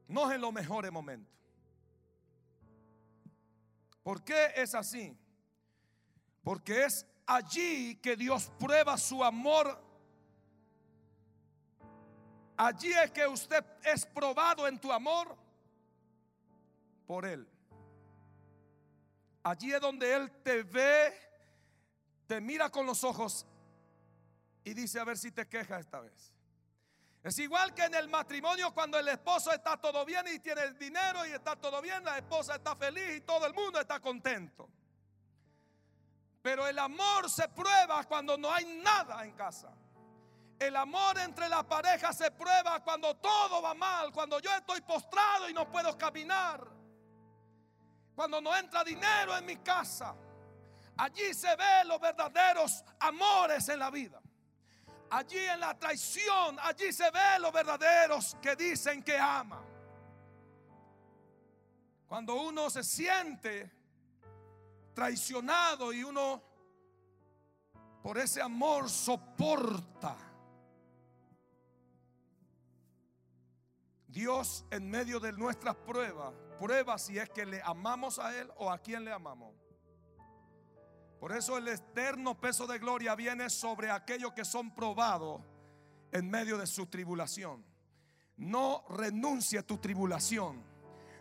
[0.08, 1.32] no en los mejores momentos.
[4.02, 5.16] ¿Por qué es así?
[6.44, 9.82] Porque es allí que Dios prueba su amor.
[12.58, 15.34] Allí es que usted es probado en tu amor
[17.06, 17.48] por Él.
[19.42, 21.14] Allí es donde Él te ve,
[22.26, 23.46] te mira con los ojos
[24.64, 26.32] y dice a ver si te quejas esta vez.
[27.22, 31.24] Es igual que en el matrimonio cuando el esposo está todo bien y tiene dinero
[31.24, 34.68] y está todo bien, la esposa está feliz y todo el mundo está contento.
[36.42, 39.72] Pero el amor se prueba cuando no hay nada en casa.
[40.58, 45.48] El amor entre la pareja se prueba cuando todo va mal, cuando yo estoy postrado
[45.48, 46.64] y no puedo caminar.
[48.14, 50.14] Cuando no entra dinero en mi casa.
[50.96, 54.21] Allí se ven los verdaderos amores en la vida.
[55.12, 59.62] Allí en la traición, allí se ve los verdaderos que dicen que ama.
[62.06, 63.70] Cuando uno se siente
[64.94, 66.42] traicionado y uno
[68.02, 70.16] por ese amor soporta.
[74.08, 78.70] Dios en medio de nuestras pruebas, prueba si es que le amamos a Él o
[78.70, 79.61] a quien le amamos.
[81.22, 85.40] Por eso el eterno peso de gloria viene sobre aquellos que son probados
[86.10, 87.64] en medio de su tribulación.
[88.38, 90.64] No renuncie a tu tribulación.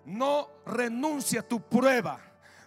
[0.05, 2.19] No renuncie a tu prueba.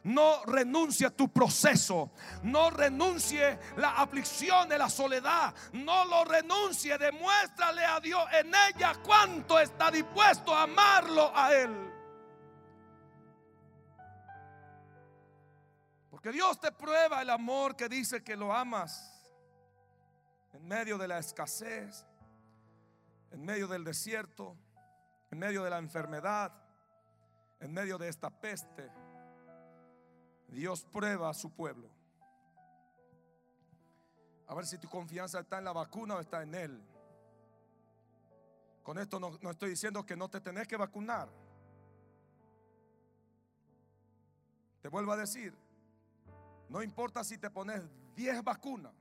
[0.05, 2.13] No renuncie a tu proceso.
[2.45, 5.53] No renuncie la aflicción de la soledad.
[5.73, 6.97] No lo renuncie.
[6.99, 11.94] Demuéstrale a Dios en ella cuánto está dispuesto a amarlo a Él.
[16.25, 19.31] Que Dios te prueba el amor que dice que lo amas
[20.55, 22.07] en medio de la escasez,
[23.31, 24.57] en medio del desierto,
[25.31, 26.51] en medio de la enfermedad,
[27.61, 28.91] en medio de esta peste.
[30.49, 31.91] Dios prueba a su pueblo.
[34.47, 36.83] A ver si tu confianza está en la vacuna o está en Él.
[38.83, 41.29] Con esto no, no estoy diciendo que no te tenés que vacunar.
[44.81, 45.55] Te vuelvo a decir,
[46.69, 47.83] no importa si te pones
[48.15, 48.93] 10 vacunas.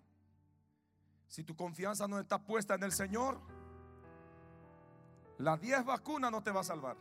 [1.27, 3.39] Si tu confianza no está puesta en el Señor,
[5.37, 6.97] las 10 vacunas no te va a salvar.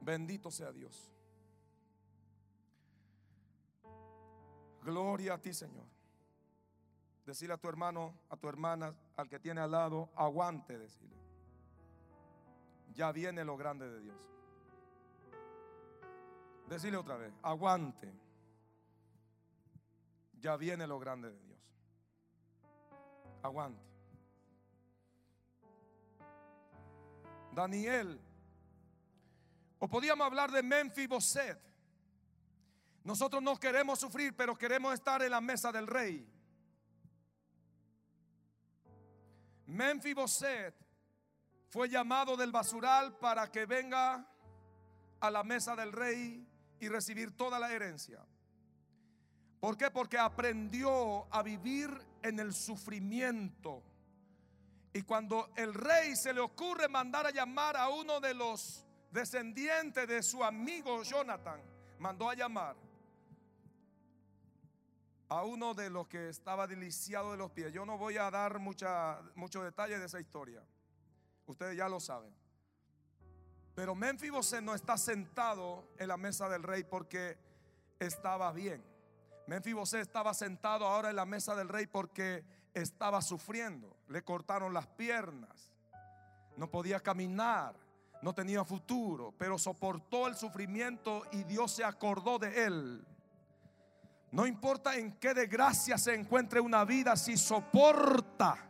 [0.00, 1.12] Bendito sea Dios.
[4.82, 5.84] Gloria a ti, Señor.
[7.26, 11.27] Decirle a tu hermano, a tu hermana, al que tiene al lado, aguante, decirle
[12.98, 14.16] ya viene lo grande de Dios.
[16.68, 18.12] Decirle otra vez, aguante.
[20.40, 21.58] Ya viene lo grande de Dios.
[23.44, 23.80] Aguante.
[27.52, 28.20] Daniel.
[29.78, 31.60] O podíamos hablar de Boset.
[33.04, 36.28] Nosotros no queremos sufrir, pero queremos estar en la mesa del rey.
[40.16, 40.87] Boset
[41.68, 44.26] fue llamado del basural para que venga
[45.20, 46.46] a la mesa del rey
[46.80, 48.24] y recibir toda la herencia.
[49.60, 49.90] ¿Por qué?
[49.90, 51.90] Porque aprendió a vivir
[52.22, 53.82] en el sufrimiento.
[54.92, 60.06] Y cuando el rey se le ocurre mandar a llamar a uno de los descendientes
[60.08, 61.60] de su amigo Jonathan,
[61.98, 62.76] mandó a llamar
[65.28, 67.72] a uno de los que estaba deliciado de los pies.
[67.72, 70.62] Yo no voy a dar mucha, muchos detalles de esa historia.
[71.48, 72.30] Ustedes ya lo saben.
[73.74, 77.38] Pero Menfibosé no está sentado en la mesa del rey porque
[77.98, 78.84] estaba bien.
[79.46, 83.96] Menfibosé estaba sentado ahora en la mesa del rey porque estaba sufriendo.
[84.08, 85.72] Le cortaron las piernas.
[86.56, 87.74] No podía caminar.
[88.20, 89.32] No tenía futuro.
[89.38, 93.06] Pero soportó el sufrimiento y Dios se acordó de él.
[94.32, 98.67] No importa en qué desgracia se encuentre una vida, si soporta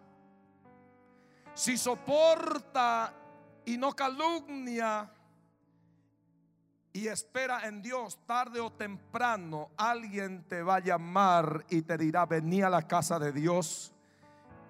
[1.59, 3.13] si soporta
[3.65, 5.11] y no calumnia
[6.93, 12.27] y espera en Dios, tarde o temprano alguien te va a llamar y te dirá,
[12.27, 13.93] vení a la casa de Dios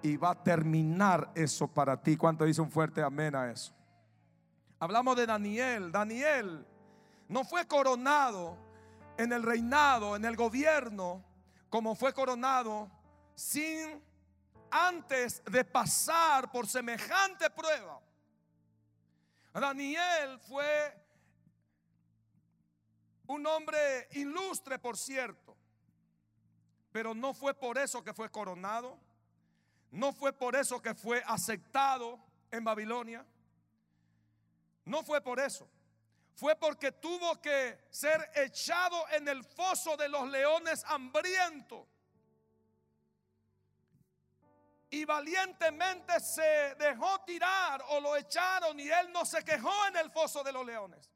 [0.01, 2.17] y va a terminar eso para ti.
[2.17, 3.75] ¿Cuánto dice un fuerte amén a eso?
[4.81, 5.93] Hablamos de Daniel.
[5.93, 6.67] Daniel
[7.29, 8.57] no fue coronado
[9.19, 11.23] en el reinado, en el gobierno,
[11.69, 12.89] como fue coronado
[13.35, 14.08] sin
[14.71, 18.01] antes de pasar por semejante prueba.
[19.55, 20.95] Daniel fue
[23.27, 25.57] un hombre ilustre, por cierto,
[26.93, 28.99] pero no fue por eso que fue coronado,
[29.91, 32.19] no fue por eso que fue aceptado
[32.51, 33.25] en Babilonia,
[34.85, 35.69] no fue por eso,
[36.35, 41.87] fue porque tuvo que ser echado en el foso de los leones hambrientos.
[44.91, 50.11] Y valientemente se dejó tirar o lo echaron y él no se quejó en el
[50.11, 51.11] foso de los leones.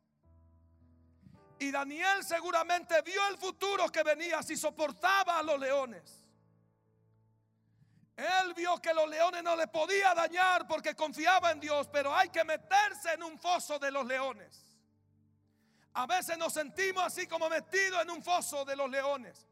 [1.58, 6.22] Y Daniel seguramente vio el futuro que venía si soportaba a los leones.
[8.16, 12.28] Él vio que los leones no le podía dañar porque confiaba en Dios, pero hay
[12.28, 14.66] que meterse en un foso de los leones.
[15.94, 19.46] A veces nos sentimos así como metidos en un foso de los leones,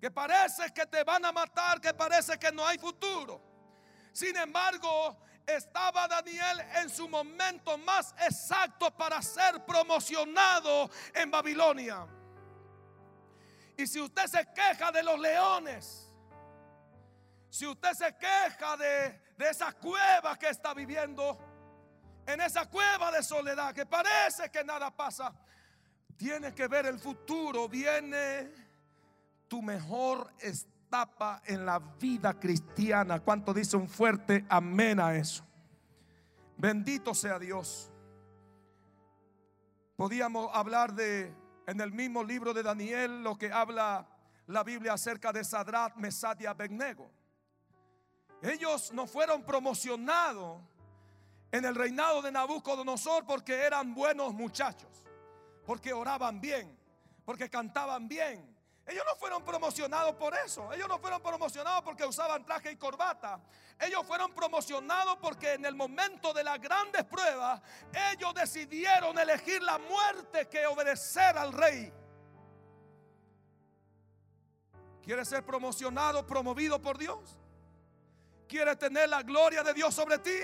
[0.00, 3.55] que parece que te van a matar, que parece que no hay futuro.
[4.16, 5.14] Sin embargo,
[5.46, 12.06] estaba Daniel en su momento más exacto para ser promocionado en Babilonia.
[13.76, 16.10] Y si usted se queja de los leones,
[17.50, 21.38] si usted se queja de, de esa cueva que está viviendo,
[22.26, 25.30] en esa cueva de soledad que parece que nada pasa,
[26.16, 28.50] tiene que ver el futuro, viene
[29.46, 30.75] tu mejor estado
[31.46, 33.20] en la vida cristiana.
[33.20, 35.44] ¿Cuánto dice un fuerte amén a eso?
[36.56, 37.92] Bendito sea Dios.
[39.96, 41.34] Podíamos hablar de,
[41.66, 44.08] en el mismo libro de Daniel, lo que habla
[44.46, 47.10] la Biblia acerca de Sadrat, Mesad y Abednego.
[48.42, 50.62] Ellos no fueron promocionados
[51.52, 55.04] en el reinado de Nabucodonosor porque eran buenos muchachos,
[55.66, 56.78] porque oraban bien,
[57.24, 58.55] porque cantaban bien,
[58.86, 60.72] ellos no fueron promocionados por eso.
[60.72, 63.40] Ellos no fueron promocionados porque usaban traje y corbata.
[63.80, 67.60] Ellos fueron promocionados porque en el momento de las grandes pruebas,
[68.12, 71.92] ellos decidieron elegir la muerte que obedecer al rey.
[75.02, 77.36] ¿Quieres ser promocionado, promovido por Dios?
[78.48, 80.38] ¿Quieres tener la gloria de Dios sobre ti?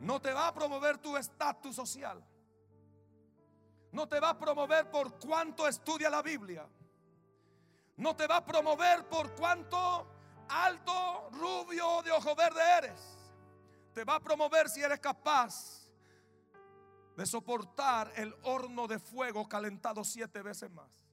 [0.00, 2.22] No te va a promover tu estatus social.
[3.90, 6.68] No te va a promover por cuánto estudia la Biblia
[7.96, 10.06] no te va a promover por cuánto
[10.48, 13.00] alto, rubio, de ojo verde eres.
[13.94, 15.90] Te va a promover si eres capaz
[17.16, 21.06] de soportar el horno de fuego calentado siete veces más.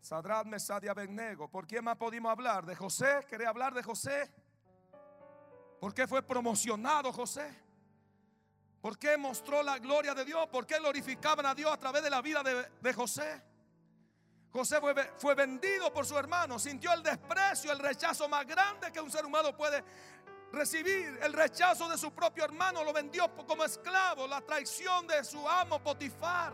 [0.00, 1.48] Sadrat, Mesad y Abednego.
[1.48, 2.66] ¿Por quién más pudimos hablar?
[2.66, 3.26] ¿De José?
[3.28, 4.30] ¿Quería hablar de José?
[5.80, 7.63] ¿Por qué fue promocionado José?
[8.84, 10.46] ¿Por qué mostró la gloria de Dios?
[10.48, 13.42] ¿Por qué glorificaban a Dios a través de la vida de, José?
[14.52, 19.00] José fue, fue, vendido por su hermano, sintió el desprecio, el rechazo más grande que
[19.00, 19.82] un ser humano puede
[20.52, 21.18] recibir.
[21.22, 25.82] El rechazo de su propio hermano lo vendió como esclavo, la traición de su amo
[25.82, 26.52] Potifar.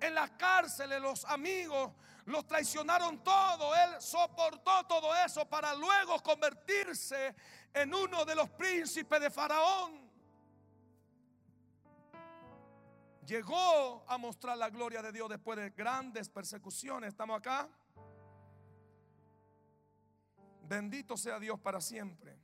[0.00, 1.90] En la cárcel, los amigos
[2.26, 3.74] los traicionaron todo.
[3.74, 7.34] Él soportó todo eso para luego convertirse
[7.72, 10.07] en uno de los príncipes de Faraón.
[13.28, 17.08] Llegó a mostrar la gloria de Dios después de grandes persecuciones.
[17.08, 17.68] ¿Estamos acá?
[20.62, 22.36] Bendito sea Dios para siempre.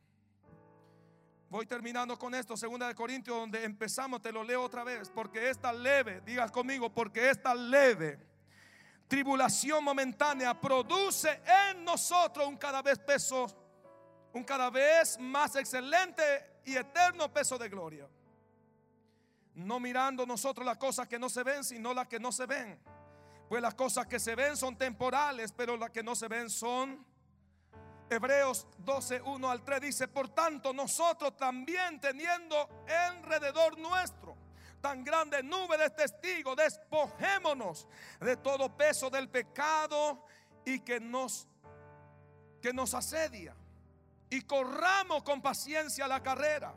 [1.49, 5.49] Voy terminando con esto, segunda de Corintios, donde empezamos, te lo leo otra vez, porque
[5.49, 8.19] esta leve, digas conmigo, porque esta leve
[9.07, 13.47] tribulación momentánea produce en nosotros un cada vez peso,
[14.33, 16.23] un cada vez más excelente
[16.65, 18.09] y eterno peso de gloria
[19.55, 22.79] no mirando nosotros las cosas que no se ven, sino las que no se ven.
[23.49, 27.05] Pues las cosas que se ven son temporales, pero las que no se ven son...
[28.11, 34.37] Hebreos 12, 1 al 3 dice, por tanto nosotros también teniendo alrededor nuestro
[34.85, 37.89] tan grande nube de testigos, despojémonos
[38.21, 40.27] de todo peso del pecado
[40.67, 41.49] y que nos,
[42.61, 43.57] que nos asedia
[44.29, 46.75] y corramos con paciencia la carrera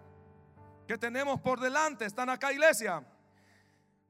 [0.88, 2.06] que tenemos por delante.
[2.06, 3.04] ¿Están acá, iglesia?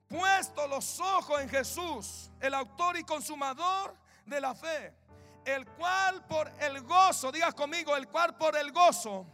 [0.08, 4.94] Puesto los ojos en Jesús, el autor y consumador de la fe,
[5.44, 9.26] el cual por el gozo, diga conmigo, el cual por el gozo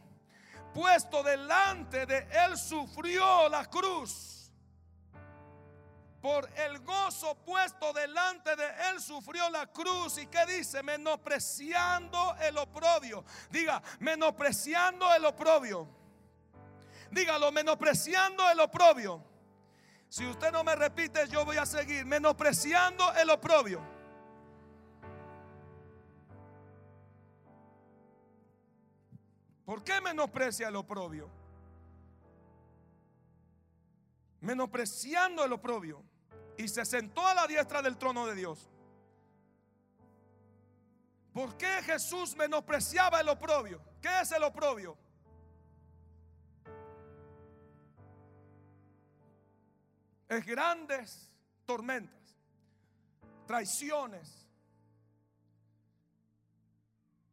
[0.74, 4.52] puesto delante de él sufrió la cruz.
[6.20, 10.18] Por el gozo puesto delante de él sufrió la cruz.
[10.18, 10.82] ¿Y qué dice?
[10.82, 13.26] Menospreciando el oprobio.
[13.52, 16.03] Diga, menospreciando el oprobio.
[17.14, 19.24] Dígalo, menospreciando el oprobio.
[20.10, 23.82] Si usted no me repite, yo voy a seguir menospreciando el oprobio.
[29.66, 31.30] ¿Por qué menosprecia el oprobio?
[34.42, 36.04] Menospreciando el oprobio.
[36.58, 38.70] Y se sentó a la diestra del trono de Dios.
[41.32, 43.82] ¿Por qué Jesús menospreciaba el oprobio?
[44.02, 44.98] ¿Qué es el oprobio?
[50.34, 51.30] Es grandes
[51.64, 52.36] tormentas,
[53.46, 54.50] traiciones,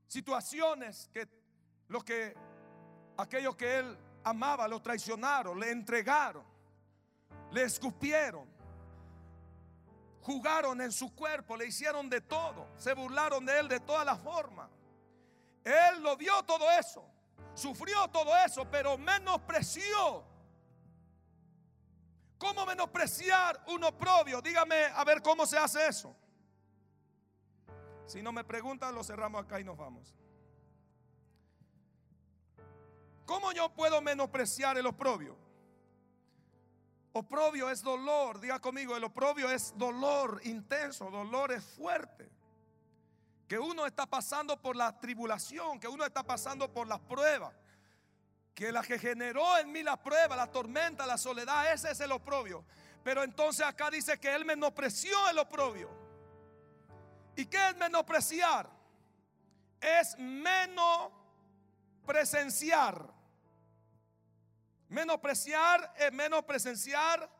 [0.06, 1.26] situaciones que
[1.88, 2.36] los que
[3.16, 6.44] aquellos que él amaba lo traicionaron, le entregaron,
[7.52, 8.46] le escupieron,
[10.20, 14.20] jugaron en su cuerpo, le hicieron de todo, se burlaron de él de todas las
[14.20, 14.68] formas.
[15.64, 17.02] Él lo vio todo eso,
[17.54, 20.29] sufrió todo eso, pero menospreció.
[22.40, 24.40] ¿Cómo menospreciar un oprobio?
[24.40, 26.16] Dígame a ver cómo se hace eso.
[28.06, 30.16] Si no me preguntan, lo cerramos acá y nos vamos.
[33.26, 35.36] ¿Cómo yo puedo menospreciar el oprobio?
[37.12, 42.30] Oprobio es dolor, diga conmigo, el oprobio es dolor intenso, dolor es fuerte.
[43.46, 47.52] Que uno está pasando por la tribulación, que uno está pasando por las pruebas.
[48.54, 52.12] Que la que generó en mí la prueba, la tormenta, la soledad, ese es el
[52.12, 52.62] oprobio.
[53.02, 55.88] Pero entonces acá dice que él menospreció el oprobio.
[57.36, 58.68] ¿Y qué es menospreciar?
[59.80, 63.08] Es menospresenciar.
[64.88, 67.30] Menospreciar es menospresenciar,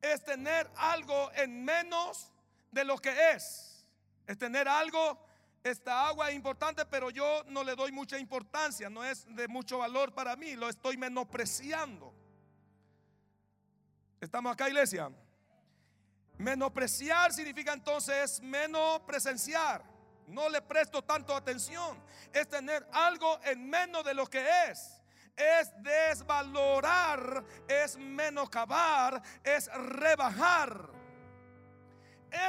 [0.00, 2.30] es tener algo en menos
[2.70, 3.84] de lo que es.
[4.26, 5.22] Es tener algo,
[5.62, 9.78] esta agua es importante, pero yo no le doy mucha importancia, no es de mucho
[9.78, 12.12] valor para mí, lo estoy menospreciando.
[14.20, 15.10] ¿Estamos acá, iglesia?
[16.38, 19.84] Menospreciar significa entonces menos presenciar.
[20.26, 22.02] No le presto tanto atención.
[22.32, 25.02] Es tener algo en menos de lo que es
[25.36, 30.90] es desvalorar, es menoscabar, es rebajar.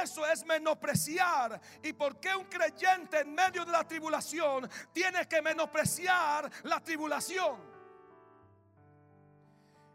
[0.02, 1.60] Eso es menospreciar.
[1.82, 7.74] ¿Y por qué un creyente en medio de la tribulación tiene que menospreciar la tribulación?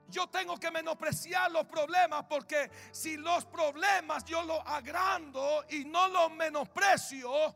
[0.07, 6.07] Yo tengo que menospreciar los problemas porque si los problemas yo los agrando y no
[6.07, 7.55] los menosprecio,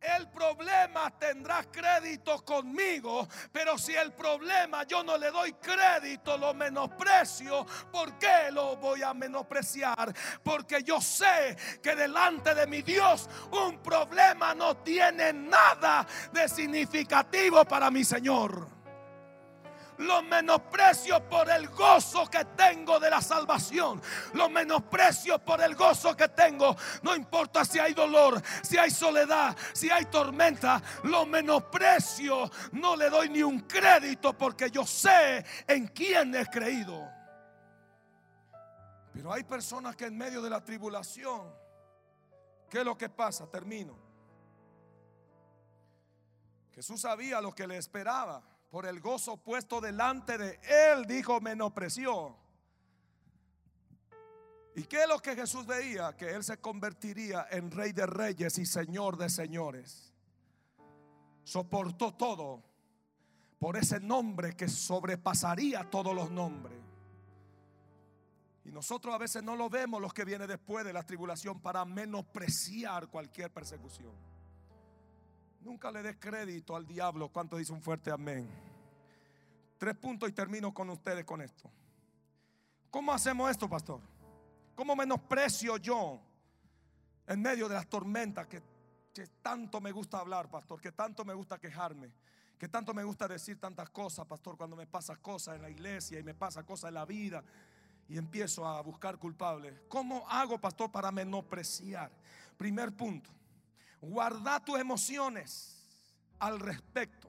[0.00, 6.54] el problema tendrá crédito conmigo, pero si el problema yo no le doy crédito, lo
[6.54, 10.14] menosprecio, ¿por qué lo voy a menospreciar?
[10.42, 17.64] Porque yo sé que delante de mi Dios un problema no tiene nada de significativo
[17.64, 18.77] para mi Señor
[19.98, 24.00] los menosprecio por el gozo que tengo de la salvación.
[24.34, 26.76] Los menosprecio por el gozo que tengo.
[27.02, 30.80] No importa si hay dolor, si hay soledad, si hay tormenta.
[31.04, 32.50] Lo menosprecio.
[32.72, 37.08] No le doy ni un crédito porque yo sé en quién he creído.
[39.12, 41.52] Pero hay personas que en medio de la tribulación,
[42.70, 43.50] ¿qué es lo que pasa?
[43.50, 43.98] Termino.
[46.72, 48.40] Jesús sabía lo que le esperaba
[48.70, 50.60] por el gozo puesto delante de
[50.92, 52.36] él, dijo, menospreció.
[54.74, 56.16] ¿Y qué es lo que Jesús veía?
[56.16, 60.12] Que él se convertiría en rey de reyes y señor de señores.
[61.42, 62.62] Soportó todo
[63.58, 66.78] por ese nombre que sobrepasaría todos los nombres.
[68.64, 71.84] Y nosotros a veces no lo vemos los que viene después de la tribulación para
[71.86, 74.12] menospreciar cualquier persecución.
[75.68, 77.28] Nunca le des crédito al diablo.
[77.28, 78.48] ¿Cuánto dice un fuerte amén?
[79.76, 81.70] Tres puntos y termino con ustedes con esto.
[82.90, 84.00] ¿Cómo hacemos esto, pastor?
[84.74, 86.22] ¿Cómo menosprecio yo
[87.26, 88.62] en medio de las tormentas que,
[89.42, 90.80] tanto me gusta hablar, pastor?
[90.80, 92.14] Que tanto me gusta quejarme.
[92.58, 96.18] Que tanto me gusta decir tantas cosas, pastor, cuando me pasa cosas en la iglesia
[96.18, 97.44] y me pasa cosas en la vida
[98.08, 99.82] y empiezo a buscar culpables.
[99.86, 102.10] ¿Cómo hago, pastor, para menospreciar?
[102.56, 103.28] Primer punto,
[104.00, 105.76] guarda tus emociones
[106.38, 107.27] al respecto.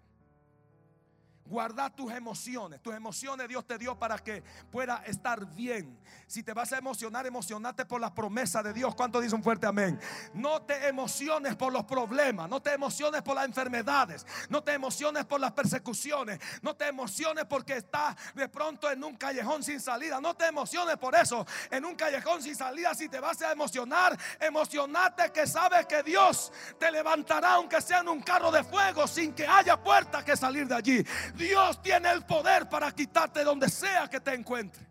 [1.50, 2.80] Guarda tus emociones.
[2.80, 6.00] Tus emociones Dios te dio para que pueda estar bien.
[6.28, 8.94] Si te vas a emocionar, emocionate por la promesa de Dios.
[8.94, 10.00] ¿Cuánto dice un fuerte amén?
[10.36, 12.48] No te emociones por los problemas.
[12.48, 14.28] No te emociones por las enfermedades.
[14.48, 16.40] No te emociones por las persecuciones.
[16.62, 20.22] No te emociones porque estás de pronto en un callejón sin salida.
[20.22, 21.48] No te emociones por eso.
[21.72, 26.54] En un callejón sin salida, si te vas a emocionar, emocionate que sabes que Dios
[26.78, 30.68] te levantará aunque sea en un carro de fuego sin que haya puerta que salir
[30.68, 31.06] de allí.
[31.40, 34.86] Dios tiene el poder para quitarte donde sea que te encuentre.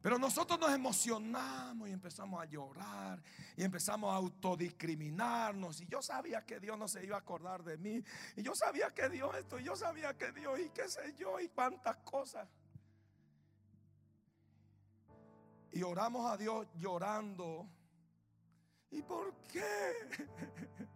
[0.00, 3.20] Pero nosotros nos emocionamos y empezamos a llorar
[3.56, 5.80] y empezamos a autodiscriminarnos.
[5.80, 8.04] Y yo sabía que Dios no se iba a acordar de mí.
[8.36, 11.40] Y yo sabía que Dios esto, y yo sabía que Dios y qué sé yo
[11.40, 12.46] y cuántas cosas.
[15.72, 17.66] Y oramos a Dios llorando.
[18.90, 19.64] ¿Y por qué?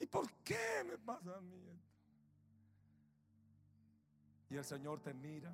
[0.00, 1.73] ¿Y por qué me pasa a mí?
[4.50, 5.52] Y el Señor te mira.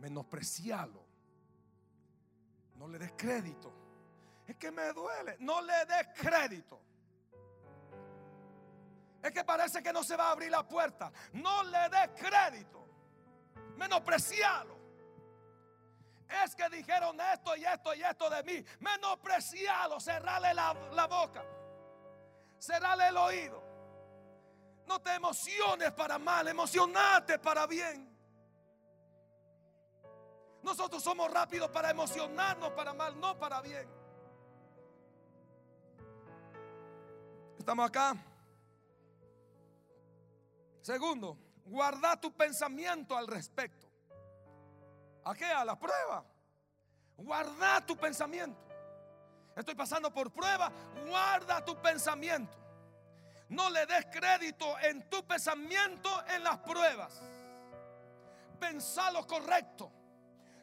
[0.00, 1.04] Menosprecialo.
[2.76, 3.72] No le des crédito.
[4.46, 5.36] Es que me duele.
[5.38, 6.80] No le des crédito.
[9.22, 11.12] Es que parece que no se va a abrir la puerta.
[11.34, 12.84] No le des crédito.
[13.76, 14.81] Menosprecialo.
[16.44, 18.64] Es que dijeron esto y esto y esto de mí.
[18.80, 20.00] Menosprecialo.
[20.00, 21.44] Cerrale la, la boca.
[22.58, 23.62] Cerrale el oído.
[24.86, 26.48] No te emociones para mal.
[26.48, 28.12] Emocionate para bien.
[30.62, 33.88] Nosotros somos rápidos para emocionarnos para mal, no para bien.
[37.58, 38.16] Estamos acá.
[40.80, 43.91] Segundo, guarda tu pensamiento al respecto.
[45.24, 45.46] ¿A qué?
[45.46, 46.24] A la prueba.
[47.16, 48.58] Guarda tu pensamiento.
[49.54, 50.70] Estoy pasando por prueba.
[51.06, 52.56] Guarda tu pensamiento.
[53.48, 57.20] No le des crédito en tu pensamiento en las pruebas.
[58.58, 59.92] Pensá lo correcto.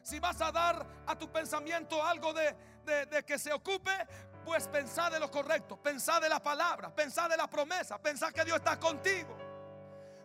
[0.02, 2.56] Si vas a dar a tu pensamiento algo de,
[3.06, 3.92] de que se ocupe,
[4.44, 5.76] pues pensá de lo correcto.
[5.76, 6.94] Pensá de la palabra.
[6.94, 7.98] Pensá de la promesa.
[7.98, 9.39] Pensá que Dios está contigo.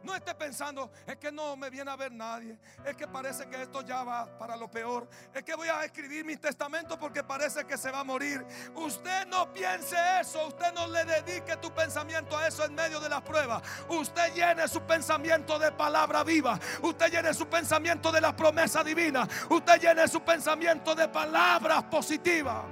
[0.06, 2.60] No esté pensando, es que no me viene a ver nadie.
[2.86, 5.10] Es que parece que esto ya va para lo peor.
[5.34, 8.46] Es que voy a escribir mi testamento porque parece que se va a morir.
[8.76, 10.48] Usted no piense eso.
[10.48, 13.60] Usted no le dedique tu pensamiento a eso en medio de la prueba.
[13.90, 16.60] Usted llene su pensamiento de palabra viva.
[16.84, 19.28] Usted llene su pensamiento de la promesa divina.
[19.50, 22.64] Usted llene su pensamiento de palabras positivas.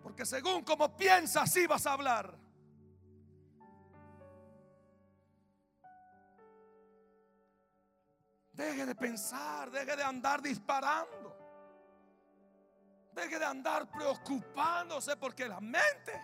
[0.00, 2.45] Porque según como piensas, así vas a hablar.
[8.56, 11.36] Deje de pensar, deje de andar disparando.
[13.12, 16.18] Deje de andar preocupándose porque la mente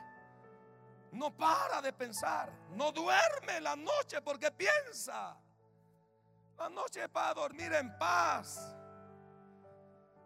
[1.12, 2.50] no para de pensar.
[2.70, 5.36] No duerme la noche porque piensa.
[6.56, 8.74] La noche es para dormir en paz.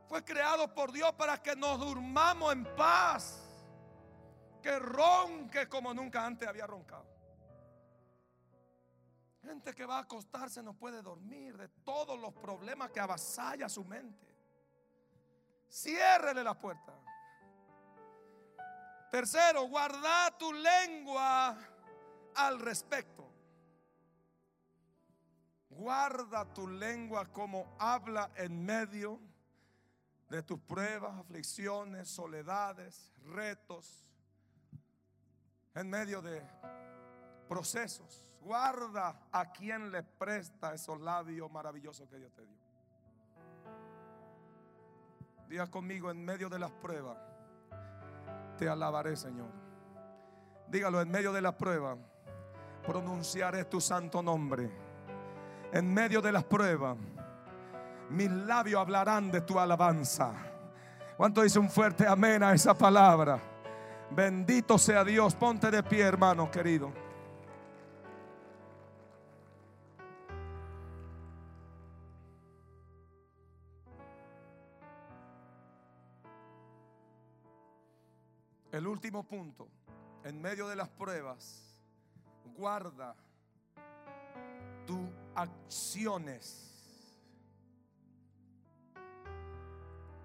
[0.08, 3.42] Fue creado por Dios para que nos durmamos en paz.
[4.62, 7.15] Que ronque como nunca antes había roncado.
[9.46, 13.84] Gente que va a acostarse no puede dormir de todos los problemas que avasalla su
[13.84, 14.26] mente.
[15.70, 16.92] Ciérrele la puerta.
[19.08, 21.56] Tercero, guarda tu lengua
[22.34, 23.24] al respecto.
[25.70, 29.20] Guarda tu lengua como habla en medio
[30.28, 34.04] de tus pruebas, aflicciones, soledades, retos,
[35.72, 36.42] en medio de
[37.48, 38.25] procesos.
[38.42, 42.56] Guarda a quien le presta esos labios maravillosos que Dios te dio.
[45.48, 47.16] Diga conmigo en medio de las pruebas.
[48.58, 49.50] Te alabaré, Señor.
[50.68, 51.98] Dígalo en medio de las pruebas.
[52.84, 54.70] Pronunciaré tu santo nombre.
[55.72, 56.96] En medio de las pruebas.
[58.10, 60.32] Mis labios hablarán de tu alabanza.
[61.16, 63.40] ¿Cuánto dice un fuerte amén a esa palabra?
[64.10, 65.34] Bendito sea Dios.
[65.34, 66.92] Ponte de pie, hermano querido.
[78.76, 79.70] El último punto,
[80.22, 81.80] en medio de las pruebas,
[82.58, 83.16] guarda
[84.86, 87.16] tus acciones.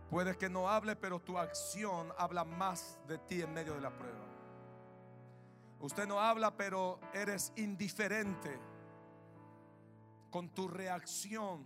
[0.10, 3.96] Puede que no hable, pero tu acción habla más de ti en medio de la
[3.96, 4.26] prueba.
[5.80, 8.60] Usted no habla, pero eres indiferente
[10.30, 11.66] con tu reacción,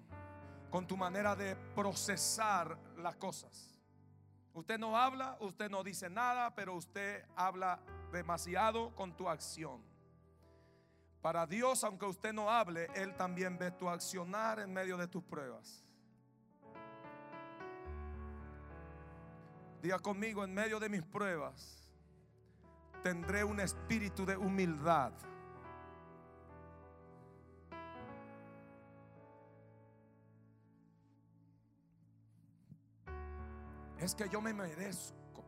[0.69, 3.74] con tu manera de procesar las cosas.
[4.55, 7.77] Usted no habla, usted no dice nada, pero usted habla
[8.13, 9.83] demasiado con tu acción.
[11.21, 15.21] Para Dios, aunque usted no hable, Él también ve tu accionar en medio de tus
[15.23, 15.83] pruebas.
[19.81, 21.91] Diga conmigo, en medio de mis pruebas,
[23.03, 25.11] tendré un espíritu de humildad.
[34.05, 35.43] Es que yo me merezco.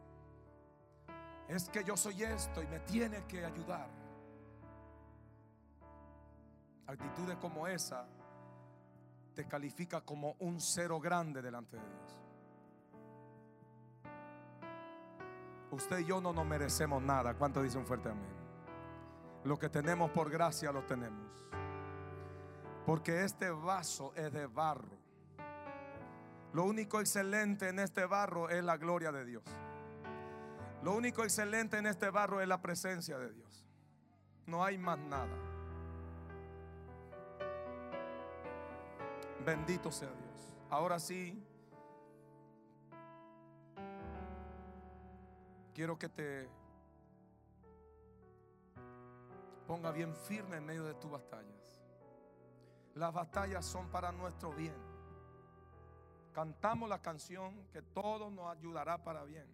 [1.47, 3.87] Es que yo soy esto y me tiene que ayudar.
[6.87, 8.07] Actitudes como esa
[9.35, 12.23] te califica como un cero grande delante de Dios.
[15.69, 17.35] Usted y yo no nos merecemos nada.
[17.35, 18.25] ¿Cuánto dice un fuerte amén?
[19.43, 21.47] Lo que tenemos por gracia lo tenemos.
[22.87, 25.06] Porque este vaso es de barro.
[26.57, 29.43] Lo único excelente en este barro es la gloria de Dios.
[30.81, 33.63] Lo único excelente en este barro es la presencia de Dios.
[34.47, 35.37] No hay más nada.
[39.45, 40.51] Bendito sea Dios.
[40.71, 41.39] Ahora sí,
[45.75, 46.49] quiero que te
[49.67, 51.53] ponga bien firme en medio de tus batallas.
[52.95, 54.96] Las batallas son para nuestro bien
[56.37, 59.47] cantamos la canción que todo nos ayudará para bien.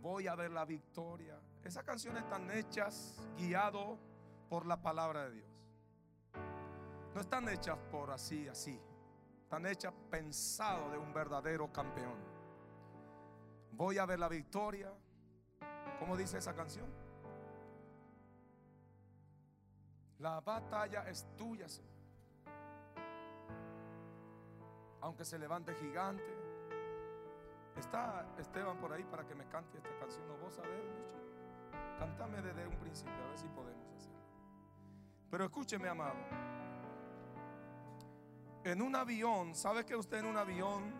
[0.00, 1.36] Voy a ver la victoria.
[1.64, 3.98] Esas canciones están hechas guiado
[4.48, 5.48] por la palabra de Dios.
[7.12, 8.80] No están hechas por así, así.
[9.42, 12.20] Están hechas pensado de un verdadero campeón.
[13.72, 14.92] Voy a ver la victoria.
[15.98, 16.86] ¿Cómo dice esa canción?
[20.20, 21.97] La batalla es tuya, Señor
[25.08, 26.36] aunque se levante gigante.
[27.76, 30.28] Está Esteban por ahí para que me cante esta canción.
[30.28, 31.98] No vos sabés mucho.
[31.98, 34.18] Cántame desde un principio, a ver si podemos hacerlo.
[35.30, 36.18] Pero escúcheme, amado.
[38.64, 40.92] En un avión, ¿sabe que usted en un avión?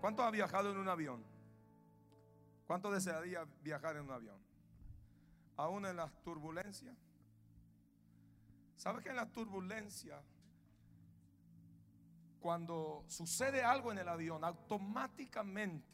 [0.00, 1.24] ¿Cuánto ha viajado en un avión?
[2.66, 4.38] ¿Cuánto desearía viajar en un avión?
[5.56, 6.96] Aún en las turbulencias.
[8.74, 10.20] ¿Sabe que en las turbulencias
[12.44, 15.88] cuando sucede algo en el avión, automáticamente,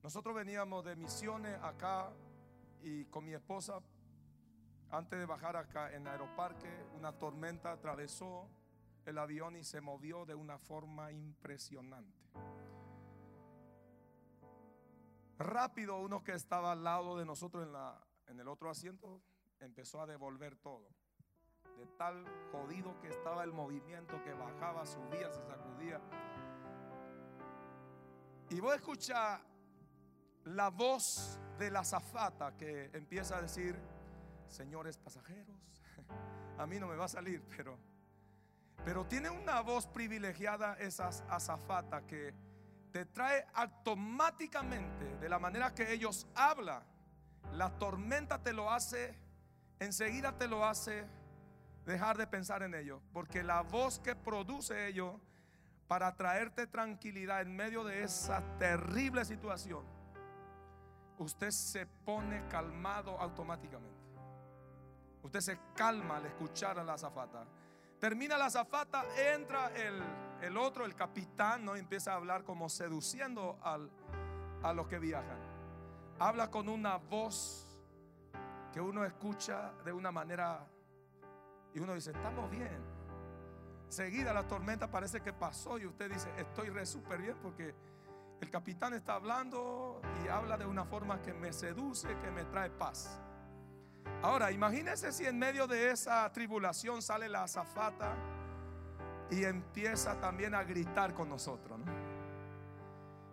[0.00, 2.12] nosotros veníamos de misiones acá
[2.82, 3.80] y con mi esposa,
[4.90, 8.48] antes de bajar acá en Aeroparque, una tormenta atravesó
[9.06, 12.16] el avión y se movió de una forma impresionante.
[15.36, 19.20] Rápido uno que estaba al lado de nosotros en, la, en el otro asiento
[19.58, 21.01] empezó a devolver todo
[21.76, 26.00] de tal jodido que estaba el movimiento que bajaba, subía, se sacudía.
[28.50, 29.40] Y voy a escuchar
[30.44, 33.78] la voz de la zafata que empieza a decir,
[34.48, 35.56] señores pasajeros,
[36.58, 37.78] a mí no me va a salir, pero,
[38.84, 42.34] pero tiene una voz privilegiada esa azafata que
[42.92, 46.82] te trae automáticamente de la manera que ellos hablan.
[47.54, 49.18] La tormenta te lo hace,
[49.78, 51.06] enseguida te lo hace
[51.84, 55.20] dejar de pensar en ello, porque la voz que produce ello
[55.88, 59.84] para traerte tranquilidad en medio de esa terrible situación,
[61.18, 64.02] usted se pone calmado automáticamente.
[65.22, 67.46] Usted se calma al escuchar a la azafata.
[68.00, 70.02] Termina la azafata, entra el,
[70.40, 71.76] el, otro, el capitán, ¿no?
[71.76, 73.90] empieza a hablar como seduciendo al,
[74.62, 75.38] a los que viajan.
[76.18, 77.68] Habla con una voz
[78.72, 80.66] que uno escucha de una manera
[81.74, 82.80] y uno dice, estamos bien.
[83.88, 87.74] Seguida la tormenta parece que pasó y usted dice, estoy re súper bien porque
[88.40, 92.70] el capitán está hablando y habla de una forma que me seduce, que me trae
[92.70, 93.20] paz.
[94.22, 98.14] Ahora, imagínese si en medio de esa tribulación sale la azafata
[99.30, 101.80] y empieza también a gritar con nosotros,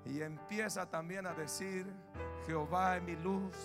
[0.06, 1.86] Y empieza también a decir,
[2.48, 3.56] Jehová es mi luz,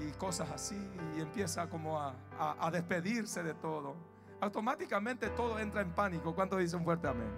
[0.00, 0.76] y cosas así,
[1.16, 3.96] y empieza como a, despedirse de todo.
[4.40, 6.34] Automáticamente todo entra en pánico.
[6.34, 7.30] ¿Cuánto dice un fuerte amén?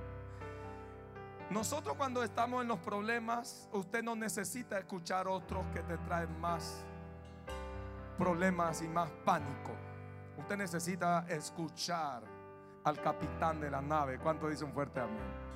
[1.51, 6.85] Nosotros cuando estamos en los problemas, usted no necesita escuchar otros que te traen más
[8.19, 9.73] problemas y más pánico.
[10.37, 12.23] Usted necesita escuchar
[12.85, 14.19] al capitán de la nave.
[14.19, 15.51] ¿Cuánto dice un fuerte amén?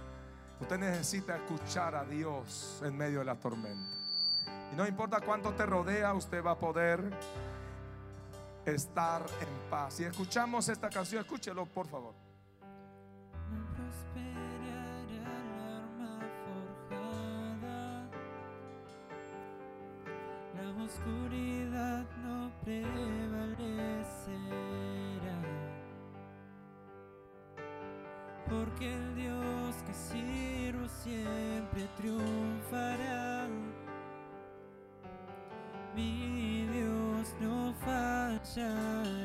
[0.60, 4.03] Usted necesita escuchar a Dios en medio de la tormenta.
[4.72, 7.02] Y no importa cuánto te rodea, usted va a poder
[8.66, 10.00] estar en paz.
[10.00, 12.14] Y escuchamos esta canción, escúchelo por favor.
[13.50, 14.84] No prosperará
[15.22, 15.36] la
[15.76, 16.18] arma
[16.88, 18.08] forjada,
[20.56, 22.98] la oscuridad no prevalecerá,
[28.48, 33.13] porque el Dios que sirvo siempre triunfará.
[35.94, 39.23] Mi Dios no fallará.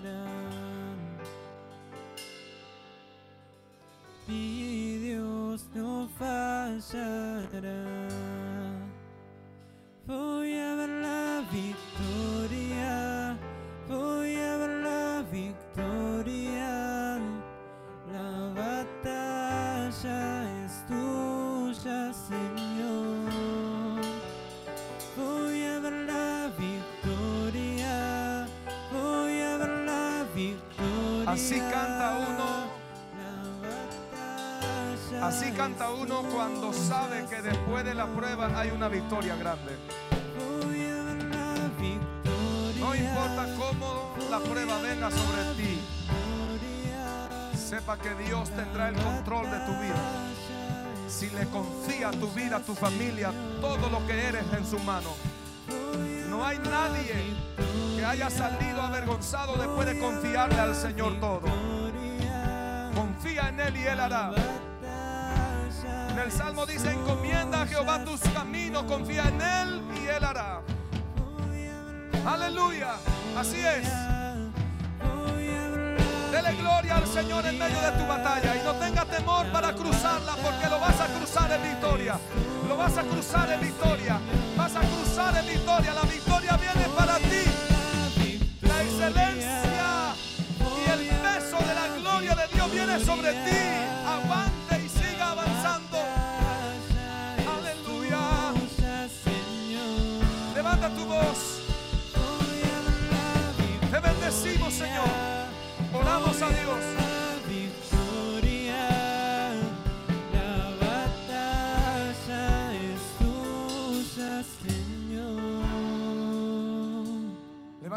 [31.39, 32.69] Así canta uno.
[35.23, 39.77] Así canta uno cuando sabe que después de la prueba hay una victoria grande.
[41.33, 41.55] A.
[42.79, 45.79] No importa cómo la prueba venga sobre ti,
[47.57, 50.03] sepa que Dios tendrá el control de tu vida.
[51.07, 53.31] Si le confía tu vida, tu familia,
[53.61, 55.11] todo lo que eres en su mano.
[56.29, 57.33] No hay nadie
[57.95, 61.41] que haya salido avergonzado después de confiarle al Señor todo.
[62.95, 64.31] Confía en Él y Él hará.
[66.11, 70.61] En el Salmo dice, encomienda a Jehová tus caminos, confía en Él y Él hará.
[72.25, 72.95] Aleluya.
[73.37, 73.87] Así es.
[76.31, 80.35] Dele gloria al Señor en medio de tu batalla y no tenga temor para cruzarla
[80.35, 82.18] porque lo vas a cruzar en victoria.
[82.69, 84.19] Lo vas a cruzar en victoria.
[84.55, 85.91] Vas a cruzar en victoria.
[85.91, 87.43] La victoria viene para ti.
[88.61, 90.13] La excelencia
[90.61, 93.61] y el peso de la gloria de Dios viene sobre ti.
[94.05, 95.97] Avante y siga avanzando.
[97.57, 98.53] Aleluya.
[100.53, 101.61] Levanta tu voz.
[103.91, 105.09] Te bendecimos, Señor.
[105.91, 107.08] Oramos a Dios.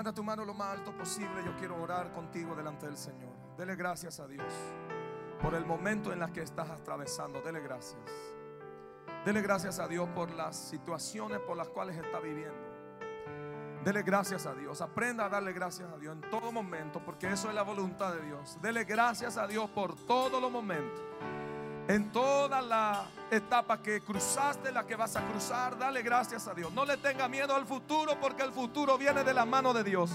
[0.02, 1.44] Levanta tu mano lo más alto posible.
[1.44, 3.30] Yo quiero orar contigo delante del Señor.
[3.56, 4.52] Dele gracias a Dios
[5.40, 7.40] por el momento en el que estás atravesando.
[7.40, 8.02] Dele gracias.
[9.24, 12.50] Dele gracias a Dios por las situaciones por las cuales está viviendo.
[13.84, 14.80] Dele gracias a Dios.
[14.80, 18.22] Aprenda a darle gracias a Dios en todo momento, porque eso es la voluntad de
[18.22, 18.58] Dios.
[18.60, 21.00] Dele gracias a Dios por todos los momentos.
[21.88, 26.72] En toda la etapa que cruzaste, la que vas a cruzar, dale gracias a Dios.
[26.72, 30.10] No le tenga miedo al futuro, porque el futuro viene de la mano de Dios.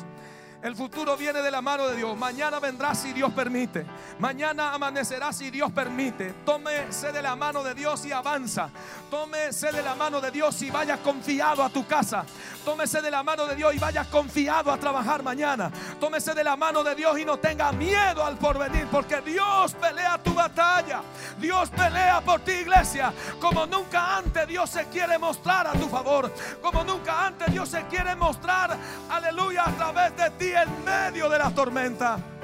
[0.64, 2.18] El futuro viene de la mano de Dios.
[2.18, 3.86] Mañana vendrá si Dios permite.
[4.18, 6.34] Mañana amanecerá si Dios permite.
[6.44, 8.70] Tómese de la mano de Dios y avanza.
[9.10, 12.26] Tómese de la mano de Dios y vaya confiado a tu casa.
[12.66, 15.72] Tómese de la mano de Dios y vaya confiado a trabajar mañana.
[16.00, 20.18] Tómese de la mano de Dios y no tenga miedo al porvenir, porque Dios pelea
[20.18, 21.02] tu batalla.
[21.40, 23.14] Dios pelea por ti, iglesia.
[23.40, 26.34] Como nunca antes Dios se quiere mostrar a tu favor.
[26.64, 28.76] Como nunca antes Dios se quiere mostrar,
[29.08, 32.37] aleluya, a través de ti en medio de la tormenta.